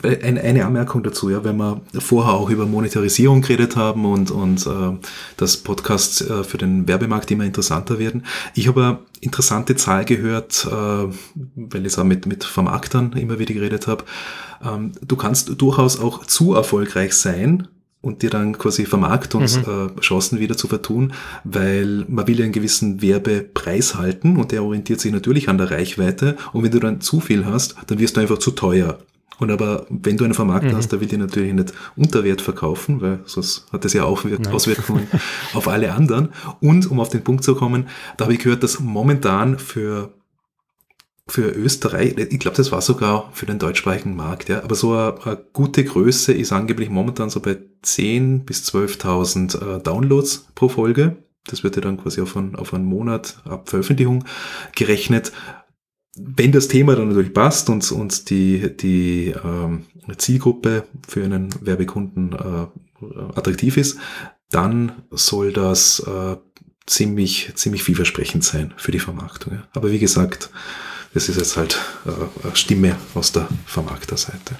eine, 0.03 0.65
Anmerkung 0.65 1.01
dazu, 1.03 1.29
ja, 1.29 1.43
wenn 1.43 1.57
wir 1.57 1.81
vorher 1.99 2.33
auch 2.33 2.49
über 2.49 2.65
Monetarisierung 2.65 3.41
geredet 3.41 3.77
haben 3.77 4.05
und, 4.05 4.31
und 4.31 4.67
äh, 4.67 4.97
dass 5.37 5.57
Podcasts 5.57 6.21
äh, 6.21 6.43
für 6.43 6.57
den 6.57 6.87
Werbemarkt 6.87 7.31
immer 7.31 7.45
interessanter 7.45 7.97
werden. 7.97 8.25
Ich 8.53 8.67
habe 8.67 8.83
eine 8.83 8.99
interessante 9.21 9.75
Zahl 9.77 10.03
gehört, 10.03 10.67
äh, 10.69 10.69
weil 10.69 11.81
ich 11.81 11.93
es 11.93 11.99
auch 11.99 12.03
mit, 12.03 12.25
mit 12.25 12.43
Vermarktern 12.43 13.13
immer 13.13 13.39
wieder 13.39 13.53
geredet 13.53 13.87
habe. 13.87 14.03
Ähm, 14.61 14.91
du 15.05 15.15
kannst 15.15 15.61
durchaus 15.61 15.99
auch 15.99 16.25
zu 16.25 16.53
erfolgreich 16.53 17.13
sein 17.13 17.69
und 18.01 18.23
dir 18.23 18.29
dann 18.29 18.57
quasi 18.57 18.85
Vermarktungschancen 18.85 20.37
mhm. 20.37 20.41
äh, 20.41 20.43
wieder 20.43 20.57
zu 20.57 20.67
vertun, 20.67 21.13
weil 21.45 22.05
man 22.09 22.27
will 22.27 22.39
ja 22.39 22.43
einen 22.43 22.53
gewissen 22.53 23.01
Werbepreis 23.01 23.95
halten 23.95 24.35
und 24.35 24.51
der 24.51 24.63
orientiert 24.63 24.99
sich 24.99 25.13
natürlich 25.13 25.47
an 25.47 25.57
der 25.57 25.71
Reichweite 25.71 26.35
und 26.51 26.63
wenn 26.63 26.71
du 26.71 26.79
dann 26.79 26.99
zu 26.99 27.21
viel 27.21 27.45
hast, 27.45 27.75
dann 27.87 27.99
wirst 27.99 28.17
du 28.17 28.21
einfach 28.21 28.39
zu 28.39 28.51
teuer. 28.51 28.99
Und 29.39 29.51
aber 29.51 29.85
wenn 29.89 30.17
du 30.17 30.23
einen 30.23 30.33
Vermarkter 30.33 30.71
mhm. 30.71 30.77
hast, 30.77 30.91
der 30.91 30.99
will 30.99 31.07
dir 31.07 31.17
natürlich 31.17 31.53
nicht 31.53 31.73
unter 31.95 32.23
Wert 32.23 32.41
verkaufen, 32.41 33.01
weil 33.01 33.19
sonst 33.25 33.67
hat 33.71 33.85
das 33.85 33.93
ja 33.93 34.03
auch 34.03 34.23
Auswirkungen 34.51 35.07
auf 35.53 35.67
alle 35.67 35.93
anderen. 35.93 36.29
Und 36.59 36.89
um 36.89 36.99
auf 36.99 37.09
den 37.09 37.23
Punkt 37.23 37.43
zu 37.43 37.55
kommen, 37.55 37.87
da 38.17 38.25
habe 38.25 38.33
ich 38.33 38.39
gehört, 38.39 38.63
dass 38.63 38.79
momentan 38.79 39.59
für 39.59 40.11
für 41.29 41.49
Österreich, 41.49 42.15
ich 42.17 42.39
glaube, 42.39 42.55
das 42.55 42.71
war 42.71 42.81
sogar 42.81 43.29
für 43.33 43.45
den 43.45 43.59
deutschsprachigen 43.59 44.15
Markt, 44.15 44.47
ja, 44.47 44.63
aber 44.63 44.75
so 44.75 44.93
eine, 44.93 45.15
eine 45.25 45.37
gute 45.51 45.83
Größe 45.83 46.31
ist 46.31 46.53
angeblich 46.53 46.89
momentan 46.89 47.29
so 47.29 47.41
bei 47.41 47.57
10.000 47.83 48.45
bis 48.45 48.63
12.000 48.69 49.77
äh, 49.77 49.83
Downloads 49.83 50.47
pro 50.55 50.69
Folge. 50.69 51.17
Das 51.45 51.63
wird 51.63 51.75
ja 51.75 51.81
dann 51.81 51.97
quasi 51.97 52.21
auf 52.21 52.35
einen, 52.35 52.55
auf 52.55 52.73
einen 52.73 52.85
Monat 52.85 53.41
ab 53.45 53.69
Veröffentlichung 53.69 54.25
gerechnet. 54.75 55.31
Wenn 56.19 56.51
das 56.51 56.67
Thema 56.67 56.95
dann 56.95 57.09
natürlich 57.09 57.33
passt 57.33 57.69
und, 57.69 57.91
und 57.91 58.29
die, 58.29 58.75
die 58.75 59.33
ähm, 59.43 59.85
Zielgruppe 60.17 60.83
für 61.07 61.23
einen 61.23 61.49
Werbekunden 61.65 62.33
äh, 62.33 63.35
attraktiv 63.35 63.77
ist, 63.77 63.97
dann 64.49 64.93
soll 65.11 65.53
das 65.53 65.99
äh, 65.99 66.37
ziemlich, 66.85 67.51
ziemlich 67.55 67.83
vielversprechend 67.83 68.43
sein 68.43 68.73
für 68.77 68.91
die 68.91 68.99
Vermarktung. 68.99 69.53
Ja. 69.53 69.63
Aber 69.73 69.91
wie 69.91 69.99
gesagt, 69.99 70.49
das 71.13 71.29
ist 71.29 71.37
jetzt 71.37 71.57
halt 71.57 71.79
äh, 72.05 72.55
Stimme 72.55 72.95
aus 73.13 73.31
der 73.31 73.47
Vermarkterseite. 73.65 74.55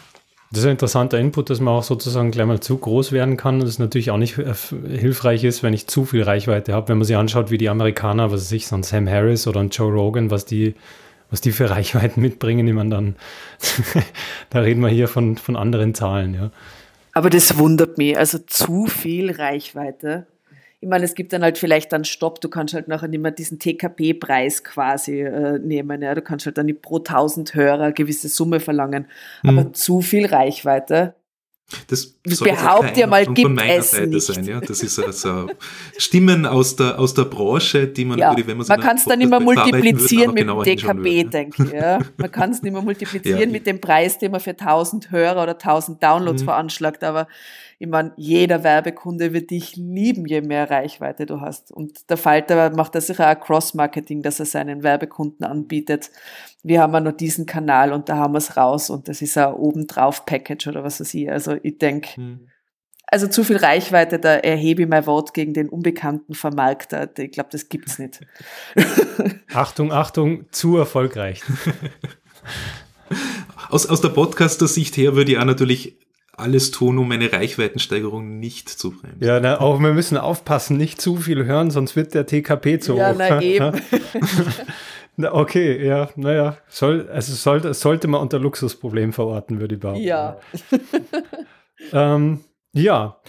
Das 0.52 0.60
ist 0.60 0.66
ein 0.66 0.72
interessanter 0.72 1.20
Input, 1.20 1.50
dass 1.50 1.60
man 1.60 1.74
auch 1.74 1.84
sozusagen 1.84 2.32
gleich 2.32 2.48
mal 2.48 2.62
zu 2.62 2.78
groß 2.78 3.12
werden 3.12 3.36
kann 3.36 3.60
und 3.60 3.68
es 3.68 3.80
natürlich 3.80 4.12
auch 4.12 4.18
nicht 4.18 4.38
äh, 4.38 4.54
hilfreich 4.88 5.44
ist, 5.44 5.62
wenn 5.62 5.74
ich 5.74 5.88
zu 5.88 6.06
viel 6.06 6.24
Reichweite 6.24 6.74
habe. 6.74 6.88
Wenn 6.90 7.00
man 7.00 7.06
sich 7.06 7.18
anschaut, 7.18 7.52
wie 7.52 7.58
die 7.58 7.70
Amerikaner, 7.70 8.32
was 8.32 8.42
weiß 8.42 8.52
ich, 8.54 8.68
so 8.68 8.76
ein 8.76 8.84
Sam 8.84 9.10
Harris 9.10 9.48
oder 9.48 9.60
ein 9.60 9.70
Joe 9.70 9.92
Rogan, 9.92 10.32
was 10.32 10.46
die, 10.46 10.76
was 11.30 11.42
die 11.42 11.52
für 11.52 11.70
Reichweiten 11.70 12.22
mitbringen, 12.22 12.66
die 12.66 12.74
man 12.74 12.90
dann, 12.90 13.16
da 14.50 14.60
reden 14.60 14.82
wir 14.82 14.90
hier 14.90 15.08
von, 15.08 15.38
von 15.38 15.56
anderen 15.56 15.94
Zahlen, 15.94 16.34
ja. 16.34 16.52
Aber 17.14 17.30
das 17.32 17.58
wundert 17.58 17.98
mich, 17.98 18.18
also 18.18 18.38
zu 18.38 18.86
viel 18.86 19.32
Reichweite 19.32 20.28
ich 20.80 20.88
meine, 20.88 21.06
es 21.06 21.16
gibt 21.16 21.34
dann 21.34 21.42
halt 21.42 21.58
vielleicht 21.58 21.92
dann 21.92 22.06
Stopp, 22.06 22.40
du 22.40 22.50
kannst 22.50 22.74
halt 22.76 22.88
nachher 22.88 23.08
nicht 23.08 23.22
mehr 23.22 23.32
diesen 23.32 23.58
TKP-Preis 23.58 24.64
quasi 24.64 25.22
äh, 25.22 25.58
nehmen. 25.58 26.04
Ja? 26.04 26.14
Du 26.14 26.22
kannst 26.22 26.46
halt 26.46 26.58
dann 26.58 26.72
pro 26.82 26.98
1000 26.98 27.56
Hörer 27.56 27.86
eine 27.86 27.94
gewisse 27.94 28.30
Summe 28.30 28.60
verlangen. 28.60 29.08
Aber 29.42 29.64
mhm. 29.64 29.74
zu 29.74 30.02
viel 30.02 30.28
Reichweite, 30.28 31.16
das 31.88 32.16
behaupt 32.24 32.96
ja 32.96 33.08
mal, 33.08 33.26
gibt 33.26 33.42
von 33.42 33.54
meiner 33.54 33.74
es 33.74 33.92
Seite 33.92 34.08
nicht. 34.08 34.26
sein. 34.26 34.46
Ja? 34.46 34.62
Das 34.62 34.82
ist 34.82 35.00
also 35.00 35.48
Stimmen 35.98 36.46
aus 36.46 36.78
der, 36.78 36.98
aus 36.98 37.14
der 37.14 37.26
Branche, 37.26 37.88
die 37.88 38.06
man 38.06 38.18
ja, 38.18 38.30
natürlich, 38.30 38.48
wenn 38.48 38.58
man 38.58 38.68
Man 38.68 38.80
kann 38.80 38.96
es 38.96 39.04
dann 39.04 39.20
immer 39.20 39.42
multiplizieren 39.42 40.34
mit 40.34 40.48
dem 40.48 40.64
DKB, 40.64 41.30
denke 41.30 41.64
ich. 41.64 41.72
Ja? 41.74 42.00
Man 42.16 42.32
kann 42.32 42.52
es 42.52 42.62
nicht 42.62 42.72
mehr 42.72 42.82
multiplizieren 42.82 43.40
ja, 43.42 43.48
mit 43.48 43.68
dem 43.68 43.82
Preis, 43.82 44.18
den 44.18 44.32
man 44.32 44.40
für 44.40 44.52
1000 44.52 45.12
Hörer 45.12 45.44
oder 45.44 45.54
1000 45.54 46.02
Downloads 46.02 46.42
mhm. 46.44 46.46
veranschlagt, 46.46 47.04
aber 47.04 47.28
ich 47.80 47.88
meine, 47.88 48.12
jeder 48.16 48.64
Werbekunde 48.64 49.34
wird 49.34 49.52
dich 49.52 49.76
lieben, 49.76 50.26
je 50.26 50.42
mehr 50.42 50.70
Reichweite 50.70 51.28
du 51.28 51.42
hast. 51.42 51.72
Und 51.72 52.10
der 52.10 52.18
Falter 52.18 52.72
macht 52.76 52.96
da 52.96 53.02
sicher 53.02 53.30
auch 53.30 53.40
Cross-Marketing, 53.40 54.24
dass 54.24 54.40
er 54.40 54.48
seinen 54.48 54.82
Werbekunden 54.82 55.46
anbietet. 55.46 56.10
Wir 56.64 56.82
haben 56.82 56.94
ja 56.94 57.02
nur 57.02 57.12
diesen 57.12 57.46
Kanal 57.46 57.94
und 57.94 58.10
da 58.10 58.18
haben 58.18 58.34
wir 58.34 58.40
es 58.40 58.58
raus 58.58 58.90
und 58.90 59.08
das 59.08 59.22
ist 59.22 59.38
ein 59.38 59.54
obendrauf 59.54 60.26
Package 60.26 60.68
oder 60.68 60.84
was 60.84 61.00
weiß 61.00 61.14
ich. 61.14 61.32
Also 61.32 61.54
ich 61.64 61.78
denke, 61.78 62.16
hm. 62.16 62.48
also 63.08 63.28
zu 63.28 63.44
viel 63.44 63.58
Reichweite, 63.58 64.20
da 64.20 64.36
erhebe 64.36 64.84
ich 64.84 64.88
mein 64.88 65.06
Wort 65.06 65.34
gegen 65.34 65.54
den 65.54 65.70
unbekannten 65.70 66.34
Vermarkter. 66.34 67.10
Ich 67.18 67.32
glaube, 67.32 67.50
das 67.52 67.70
gibt's 67.70 68.00
nicht. 68.00 68.22
Achtung, 69.54 69.92
Achtung, 69.92 70.46
zu 70.52 70.78
erfolgreich. 70.78 71.42
Aus, 73.70 73.86
aus 73.86 74.02
der 74.02 74.10
Podcaster-Sicht 74.10 74.96
her 74.96 75.16
würde 75.16 75.32
ich 75.32 75.38
auch 75.38 75.46
natürlich 75.46 75.98
alles 76.38 76.72
tun, 76.72 76.98
um 77.00 77.12
eine 77.12 77.34
Reichweitensteigerung 77.34 78.40
nicht 78.40 78.70
zu 78.70 78.92
bremsen. 78.92 79.24
Ja, 79.24 79.40
na, 79.40 79.60
auch 79.60 79.80
wir 79.80 79.94
müssen 79.94 80.18
aufpassen, 80.18 80.78
nicht 80.78 81.02
zu 81.02 81.18
viel 81.18 81.46
hören, 81.46 81.72
sonst 81.72 81.96
wird 81.96 82.14
der 82.14 82.28
TKP 82.28 82.80
zu 82.80 82.96
ja, 82.96 83.12
hoch. 83.12 83.16
Na, 83.18 83.42
eben. 83.42 83.82
na, 85.18 85.34
okay, 85.34 85.86
ja, 85.86 86.10
naja, 86.16 86.58
soll, 86.68 87.10
also 87.10 87.34
sollte, 87.34 87.74
sollte 87.74 88.08
man 88.08 88.22
unter 88.22 88.38
Luxusproblem 88.40 89.14
verorten, 89.14 89.60
würde 89.60 89.76
ich 89.76 89.82
behaupten. 89.82 90.04
Ja. 90.04 90.38
ähm, 91.92 92.42
ja, 92.74 93.20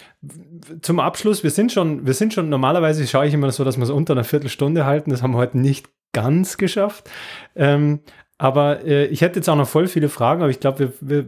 zum 0.83 1.01
Abschluss, 1.01 1.43
wir 1.43 1.51
sind 1.51 1.73
schon, 1.73 2.07
wir 2.07 2.13
sind 2.13 2.35
schon, 2.35 2.51
normalerweise 2.51 3.07
schaue 3.07 3.27
ich 3.27 3.33
immer 3.33 3.51
so, 3.51 3.65
dass 3.65 3.79
wir 3.79 3.85
es 3.85 3.91
unter 3.91 4.13
einer 4.13 4.25
Viertelstunde 4.25 4.85
halten. 4.85 5.11
Das 5.11 5.23
haben 5.23 5.33
wir 5.33 5.39
heute 5.39 5.59
nicht 5.59 5.89
ganz 6.13 6.59
geschafft. 6.59 7.09
Ähm, 7.57 8.01
aber 8.39 8.85
äh, 8.85 9.07
ich 9.07 9.21
hätte 9.21 9.41
jetzt 9.41 9.49
auch 9.49 9.57
noch 9.57 9.69
voll 9.69 9.89
viele 9.89 10.09
Fragen, 10.09 10.43
aber 10.43 10.51
ich 10.51 10.61
glaube, 10.61 10.79
wir, 10.79 10.93
wir 11.01 11.27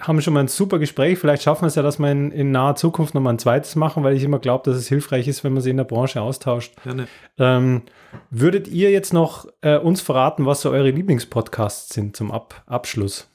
haben 0.00 0.20
schon 0.22 0.32
mal 0.32 0.40
ein 0.40 0.48
super 0.48 0.78
Gespräch. 0.78 1.18
Vielleicht 1.18 1.42
schaffen 1.42 1.62
wir 1.62 1.66
es 1.68 1.74
ja, 1.74 1.82
dass 1.82 1.98
wir 1.98 2.10
in, 2.10 2.30
in 2.30 2.50
naher 2.50 2.74
Zukunft 2.74 3.14
noch 3.14 3.20
mal 3.20 3.30
ein 3.30 3.38
zweites 3.38 3.76
machen, 3.76 4.02
weil 4.02 4.16
ich 4.16 4.24
immer 4.24 4.38
glaube, 4.38 4.68
dass 4.68 4.78
es 4.78 4.88
hilfreich 4.88 5.28
ist, 5.28 5.44
wenn 5.44 5.52
man 5.52 5.62
sich 5.62 5.70
in 5.70 5.76
der 5.76 5.84
Branche 5.84 6.22
austauscht. 6.22 6.74
Ähm, 7.36 7.82
würdet 8.30 8.66
ihr 8.66 8.90
jetzt 8.90 9.12
noch 9.12 9.46
äh, 9.60 9.76
uns 9.76 10.00
verraten, 10.00 10.46
was 10.46 10.62
so 10.62 10.70
eure 10.70 10.90
Lieblingspodcasts 10.90 11.94
sind 11.94 12.16
zum 12.16 12.32
Ab 12.32 12.62
Abschluss? 12.66 13.30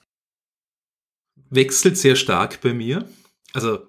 Wechselt 1.52 1.98
sehr 1.98 2.16
stark 2.16 2.62
bei 2.62 2.74
mir. 2.74 3.06
Also 3.54 3.80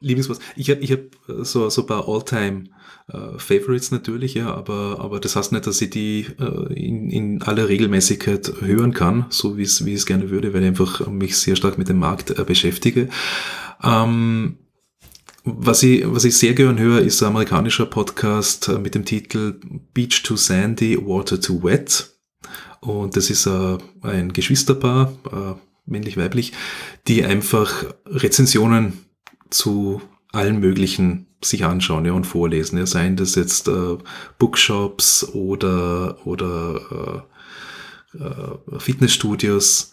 Lieblingspodcast. 0.00 0.48
Ich 0.56 0.70
habe 0.70 0.80
ich 0.80 0.90
hab 0.90 1.00
so, 1.44 1.70
so 1.70 1.82
ein 1.82 1.86
paar 1.86 2.08
Alltime 2.08 2.64
äh, 3.08 3.38
Favorites 3.38 3.90
natürlich, 3.90 4.34
ja, 4.34 4.54
aber, 4.54 4.98
aber 5.00 5.20
das 5.20 5.36
heißt 5.36 5.52
nicht, 5.52 5.66
dass 5.66 5.82
ich 5.82 5.90
die 5.90 6.26
äh, 6.38 6.72
in, 6.72 7.10
in 7.10 7.42
aller 7.42 7.68
Regelmäßigkeit 7.68 8.60
hören 8.60 8.94
kann, 8.94 9.26
so 9.28 9.56
wie 9.56 9.62
es 9.62 9.84
wie 9.84 9.92
es 9.92 10.06
gerne 10.06 10.30
würde, 10.30 10.54
weil 10.54 10.62
ich 10.62 10.68
einfach 10.68 11.06
mich 11.08 11.36
sehr 11.36 11.56
stark 11.56 11.76
mit 11.76 11.88
dem 11.88 11.98
Markt 11.98 12.30
äh, 12.30 12.44
beschäftige. 12.44 13.08
Ähm, 13.82 14.56
was 15.44 15.82
ich, 15.82 16.02
was 16.06 16.24
ich 16.24 16.38
sehr 16.38 16.54
gern 16.54 16.78
höre, 16.78 17.00
ist 17.00 17.22
ein 17.22 17.28
amerikanischer 17.28 17.84
Podcast 17.84 18.68
äh, 18.68 18.78
mit 18.78 18.94
dem 18.94 19.04
Titel 19.04 19.60
Beach 19.92 20.22
to 20.22 20.36
Sandy, 20.36 20.96
Water 20.96 21.38
to 21.38 21.62
Wet. 21.62 22.10
Und 22.80 23.16
das 23.16 23.28
ist 23.28 23.46
äh, 23.46 23.78
ein 24.00 24.32
Geschwisterpaar, 24.32 25.12
äh, 25.30 25.60
männlich-weiblich, 25.84 26.52
die 27.06 27.24
einfach 27.24 27.94
Rezensionen 28.06 29.04
zu 29.50 30.00
allen 30.34 30.60
möglichen 30.60 31.26
sich 31.42 31.64
anschauen 31.64 32.04
ja, 32.04 32.12
und 32.12 32.26
vorlesen. 32.26 32.78
Ja, 32.78 32.86
seien 32.86 33.16
das 33.16 33.34
jetzt 33.34 33.68
äh, 33.68 33.96
Bookshops 34.38 35.24
oder, 35.34 36.18
oder 36.26 37.24
äh, 38.14 38.18
äh, 38.18 38.78
Fitnessstudios, 38.78 39.90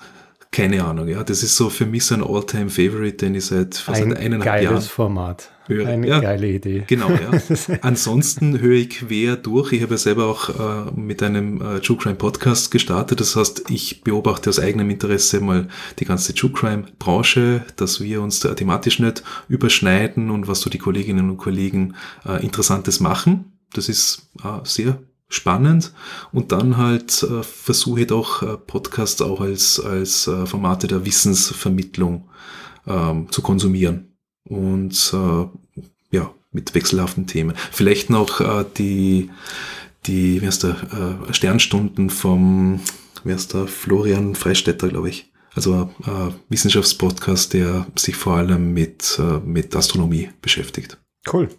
keine 0.52 0.84
Ahnung. 0.84 1.08
Ja, 1.08 1.24
das 1.24 1.44
ist 1.44 1.56
so 1.56 1.70
für 1.70 1.86
mich 1.86 2.06
so 2.06 2.16
ein 2.16 2.24
All-Time-Favorite, 2.24 3.18
den 3.18 3.36
ich 3.36 3.46
seit 3.46 3.76
fast 3.76 4.02
ein 4.02 4.14
eineinhalb 4.14 4.44
geiles 4.44 4.64
Jahren 4.64 4.82
Format. 4.82 5.52
Höre. 5.72 5.88
Eine 5.88 6.08
ja, 6.08 6.20
geile 6.20 6.48
Idee. 6.48 6.84
Genau, 6.88 7.10
ja. 7.10 7.32
Ansonsten 7.82 8.60
höre 8.60 8.76
ich 8.76 8.90
quer 8.90 9.38
durch. 9.38 9.72
Ich 9.72 9.82
habe 9.82 9.94
ja 9.94 9.98
selber 9.98 10.26
auch 10.26 10.50
äh, 10.50 10.92
mit 10.96 11.24
einem 11.24 11.62
äh, 11.62 11.80
True 11.80 11.98
Crime 11.98 12.16
Podcast 12.16 12.72
gestartet. 12.72 13.20
Das 13.20 13.36
heißt, 13.36 13.70
ich 13.70 14.04
beobachte 14.04 14.50
aus 14.50 14.60
eigenem 14.60 14.90
Interesse 14.90 15.40
mal 15.40 15.68
die 16.00 16.06
ganze 16.06 16.36
True 16.36 16.52
Crime 16.52 16.84
Branche, 17.00 17.66
dass 17.78 18.02
wir 18.02 18.22
uns 18.22 18.42
da 18.42 18.54
thematisch 18.54 19.00
nicht 19.00 19.24
überschneiden 19.48 20.30
und 20.30 20.48
was 20.48 20.62
so 20.62 20.70
die 20.70 20.78
Kolleginnen 20.78 21.30
und 21.30 21.38
Kollegen 21.38 21.96
äh, 22.28 22.44
Interessantes 22.44 23.00
machen. 23.00 23.54
Das 23.74 23.88
ist 23.88 24.30
äh, 24.44 24.60
sehr 24.66 25.00
spannend 25.30 25.94
und 26.34 26.52
dann 26.52 26.76
halt 26.76 27.24
äh, 27.24 27.42
versuche 27.44 28.02
ich 28.02 28.08
doch 28.08 28.44
äh, 28.44 28.58
Podcasts 28.58 29.22
auch 29.22 29.40
als, 29.40 29.80
als 29.80 30.28
äh, 30.28 30.46
Formate 30.46 30.88
der 30.88 31.06
Wissensvermittlung 31.06 32.28
ähm, 32.86 33.28
zu 33.32 33.42
konsumieren 33.42 34.11
und 34.52 35.14
äh, 35.14 35.86
ja, 36.16 36.34
mit 36.52 36.76
wechselhaften 36.76 37.26
Themen. 37.26 37.56
Vielleicht 37.72 38.10
noch 38.10 38.42
äh, 38.42 38.66
die, 38.78 39.30
die 40.06 40.42
wie 40.42 40.46
heißt 40.46 40.64
der, 40.64 40.76
äh, 41.30 41.34
Sternstunden 41.34 42.10
vom, 42.10 42.82
wie 43.24 43.34
heißt 43.34 43.54
der, 43.54 43.68
Florian 43.68 44.36
Freistetter, 44.36 44.90
glaube 44.90 45.10
ich. 45.10 45.32
Also 45.54 45.90
äh, 46.06 46.32
Wissenschaftspodcast, 46.50 47.54
der 47.54 47.88
sich 47.96 48.16
vor 48.16 48.36
allem 48.36 48.74
mit, 48.74 49.18
äh, 49.20 49.40
mit 49.40 49.76
Astronomie 49.76 50.30
beschäftigt. 50.42 50.98
Cool. 51.32 51.50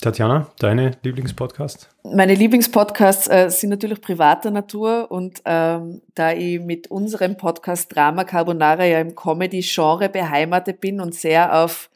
Tatjana, 0.00 0.46
deine 0.58 0.92
Lieblingspodcast? 1.02 1.90
Meine 2.04 2.34
Lieblingspodcasts 2.34 3.28
äh, 3.28 3.50
sind 3.50 3.68
natürlich 3.68 4.00
privater 4.00 4.50
Natur 4.50 5.10
und 5.10 5.42
ähm, 5.44 6.00
da 6.14 6.32
ich 6.32 6.58
mit 6.58 6.90
unserem 6.90 7.36
Podcast 7.36 7.94
Drama 7.94 8.24
Carbonara 8.24 8.86
ja 8.86 8.98
im 8.98 9.14
Comedy-Genre 9.14 10.08
beheimatet 10.08 10.80
bin 10.80 11.02
und 11.02 11.14
sehr 11.14 11.62
auf 11.62 11.90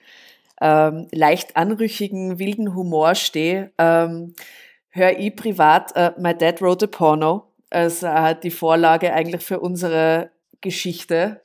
ähm, 0.60 1.08
leicht 1.12 1.56
anrüchigen, 1.56 2.38
wilden 2.38 2.74
Humor 2.74 3.14
stehe, 3.14 3.70
ähm, 3.78 4.34
höre 4.90 5.18
ich 5.18 5.34
privat 5.34 5.96
äh, 5.96 6.12
My 6.18 6.36
Dad 6.36 6.60
Wrote 6.60 6.84
a 6.84 6.88
Porno. 6.88 7.46
Also 7.70 8.06
äh, 8.06 8.36
die 8.38 8.50
Vorlage 8.50 9.14
eigentlich 9.14 9.42
für 9.42 9.60
unsere 9.60 10.30
Geschichte. 10.60 11.40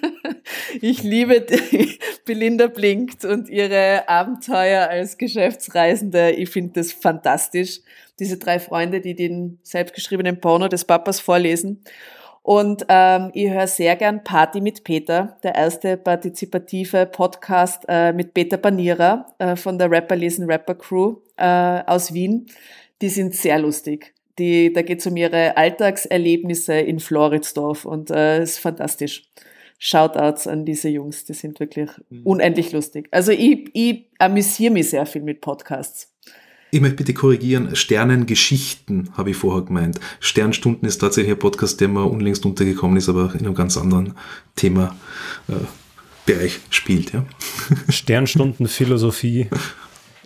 ich 0.80 1.02
liebe, 1.02 1.46
Belinda 2.24 2.68
blinkt 2.68 3.24
und 3.24 3.48
ihre 3.48 4.08
Abenteuer 4.08 4.88
als 4.88 5.18
Geschäftsreisende. 5.18 6.30
Ich 6.32 6.50
finde 6.50 6.80
das 6.80 6.92
fantastisch. 6.92 7.80
Diese 8.18 8.38
drei 8.38 8.58
Freunde, 8.58 9.00
die 9.00 9.14
den 9.14 9.58
selbstgeschriebenen 9.62 10.40
Porno 10.40 10.68
des 10.68 10.84
Papas 10.84 11.20
vorlesen. 11.20 11.82
Und 12.42 12.84
ähm, 12.88 13.30
ich 13.34 13.50
höre 13.50 13.68
sehr 13.68 13.94
gern 13.96 14.24
Party 14.24 14.60
mit 14.60 14.82
Peter, 14.82 15.36
der 15.44 15.54
erste 15.54 15.96
partizipative 15.96 17.06
Podcast 17.06 17.84
äh, 17.88 18.12
mit 18.12 18.34
Peter 18.34 18.56
Banierer 18.56 19.26
äh, 19.38 19.54
von 19.54 19.78
der 19.78 19.90
Rapper 19.90 20.16
Lesen 20.16 20.50
Rapper 20.50 20.74
Crew 20.74 21.16
äh, 21.36 21.44
aus 21.86 22.12
Wien. 22.12 22.46
Die 23.00 23.08
sind 23.08 23.34
sehr 23.34 23.60
lustig. 23.60 24.12
Die, 24.38 24.72
da 24.72 24.82
geht 24.82 25.00
es 25.00 25.06
um 25.06 25.16
ihre 25.16 25.56
Alltagserlebnisse 25.56 26.74
in 26.74 26.98
Floridsdorf 26.98 27.84
und 27.84 28.10
äh, 28.10 28.42
ist 28.42 28.58
fantastisch. 28.58 29.24
Shoutouts 29.84 30.46
an 30.46 30.64
diese 30.64 30.88
Jungs, 30.88 31.24
die 31.24 31.34
sind 31.34 31.58
wirklich 31.58 31.90
mhm. 32.08 32.22
unendlich 32.22 32.70
lustig. 32.70 33.08
Also 33.10 33.32
ich, 33.32 33.68
ich 33.72 34.06
amüsiere 34.18 34.72
mich 34.72 34.90
sehr 34.90 35.06
viel 35.06 35.22
mit 35.22 35.40
Podcasts. 35.40 36.12
Ich 36.70 36.80
möchte 36.80 36.98
bitte 36.98 37.14
korrigieren, 37.14 37.74
Sternengeschichten 37.74 39.10
habe 39.16 39.30
ich 39.30 39.36
vorher 39.36 39.64
gemeint. 39.64 39.98
Sternstunden 40.20 40.86
ist 40.88 40.98
tatsächlich 40.98 41.32
ein 41.34 41.38
Podcast, 41.38 41.80
der 41.80 41.88
mir 41.88 42.04
unlängst 42.04 42.46
untergekommen 42.46 42.96
ist, 42.96 43.08
aber 43.08 43.34
in 43.34 43.40
einem 43.40 43.54
ganz 43.54 43.76
anderen 43.76 44.14
Thema. 44.54 44.96
Äh, 45.48 45.54
Bereich 46.24 46.60
spielt. 46.70 47.12
Ja. 47.12 47.26
Sternstunden 47.88 48.68
Philosophie 48.68 49.48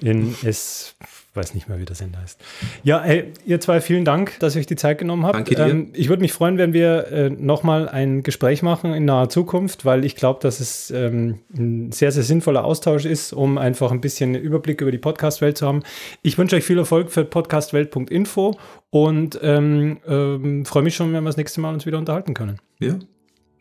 in 0.03 0.35
S 0.43 0.95
weiß 1.37 1.55
nicht 1.55 1.69
mehr, 1.69 1.79
wie 1.79 1.85
der 1.85 1.95
Sender 1.95 2.21
heißt. 2.21 2.41
Ja, 2.83 3.05
ey, 3.05 3.33
ihr 3.45 3.61
zwei, 3.61 3.81
vielen 3.81 4.05
Dank, 4.05 4.39
dass 4.41 4.55
ihr 4.55 4.61
euch 4.61 4.67
die 4.67 4.77
Zeit 4.77 4.99
genommen 4.99 5.25
habt. 5.25 5.37
Danke 5.37 5.55
dir. 5.55 5.67
Ähm, 5.67 5.91
ich 5.93 6.09
würde 6.09 6.23
mich 6.23 6.33
freuen, 6.33 6.59
wenn 6.59 6.73
wir 6.73 7.09
äh, 7.09 7.31
nochmal 7.31 7.89
ein 7.89 8.23
Gespräch 8.23 8.63
machen 8.63 8.95
in 8.95 9.05
naher 9.05 9.29
Zukunft, 9.29 9.85
weil 9.85 10.05
ich 10.05 10.17
glaube, 10.17 10.41
dass 10.41 10.61
es 10.61 10.91
ähm, 10.91 11.41
ein 11.57 11.93
sehr, 11.93 12.13
sehr 12.13 12.23
sinnvoller 12.23 12.65
Austausch 12.65 13.05
ist, 13.05 13.33
um 13.33 13.59
einfach 13.59 13.93
ein 13.93 14.01
bisschen 14.01 14.35
Überblick 14.35 14.81
über 14.81 14.91
die 14.91 14.99
Podcast-Welt 14.99 15.59
zu 15.59 15.67
haben. 15.67 15.83
Ich 16.23 16.39
wünsche 16.39 16.57
euch 16.57 16.65
viel 16.65 16.79
Erfolg 16.79 17.11
für 17.11 17.25
podcastwelt.info 17.25 18.57
und 18.91 19.39
ähm, 19.43 19.99
ähm, 20.07 20.65
freue 20.65 20.83
mich 20.83 20.95
schon, 20.95 21.13
wenn 21.13 21.23
wir 21.23 21.29
das 21.29 21.37
nächste 21.37 21.61
Mal 21.61 21.75
uns 21.75 21.87
wieder 21.87 21.99
unterhalten 21.99 22.35
können. 22.35 22.59
Ja, 22.79 22.95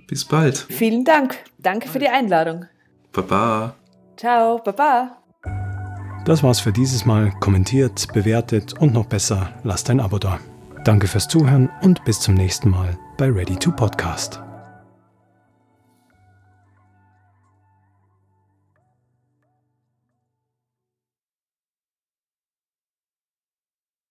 bis 0.08 0.26
bald. 0.26 0.58
Vielen 0.70 1.04
Dank. 1.04 1.36
Danke 1.58 1.90
für 1.90 2.00
die 2.00 2.08
Einladung. 2.08 2.66
Baba. 3.12 3.76
Ciao, 4.18 4.60
baba. 4.60 5.25
Das 6.26 6.42
war's 6.42 6.60
für 6.60 6.74
dieses 6.74 7.06
Mal. 7.06 7.32
Kommentiert, 7.40 8.08
bewertet 8.14 8.74
und 8.74 8.94
noch 8.94 9.06
besser, 9.06 9.52
lasst 9.64 9.90
ein 9.90 10.00
Abo 10.00 10.18
da. 10.18 10.40
Danke 10.84 11.08
fürs 11.08 11.28
Zuhören 11.28 11.70
und 11.82 12.04
bis 12.04 12.20
zum 12.20 12.34
nächsten 12.34 12.70
Mal 12.70 12.98
bei 13.18 13.30
Ready 13.30 13.56
to 13.56 13.72
Podcast. 13.72 14.45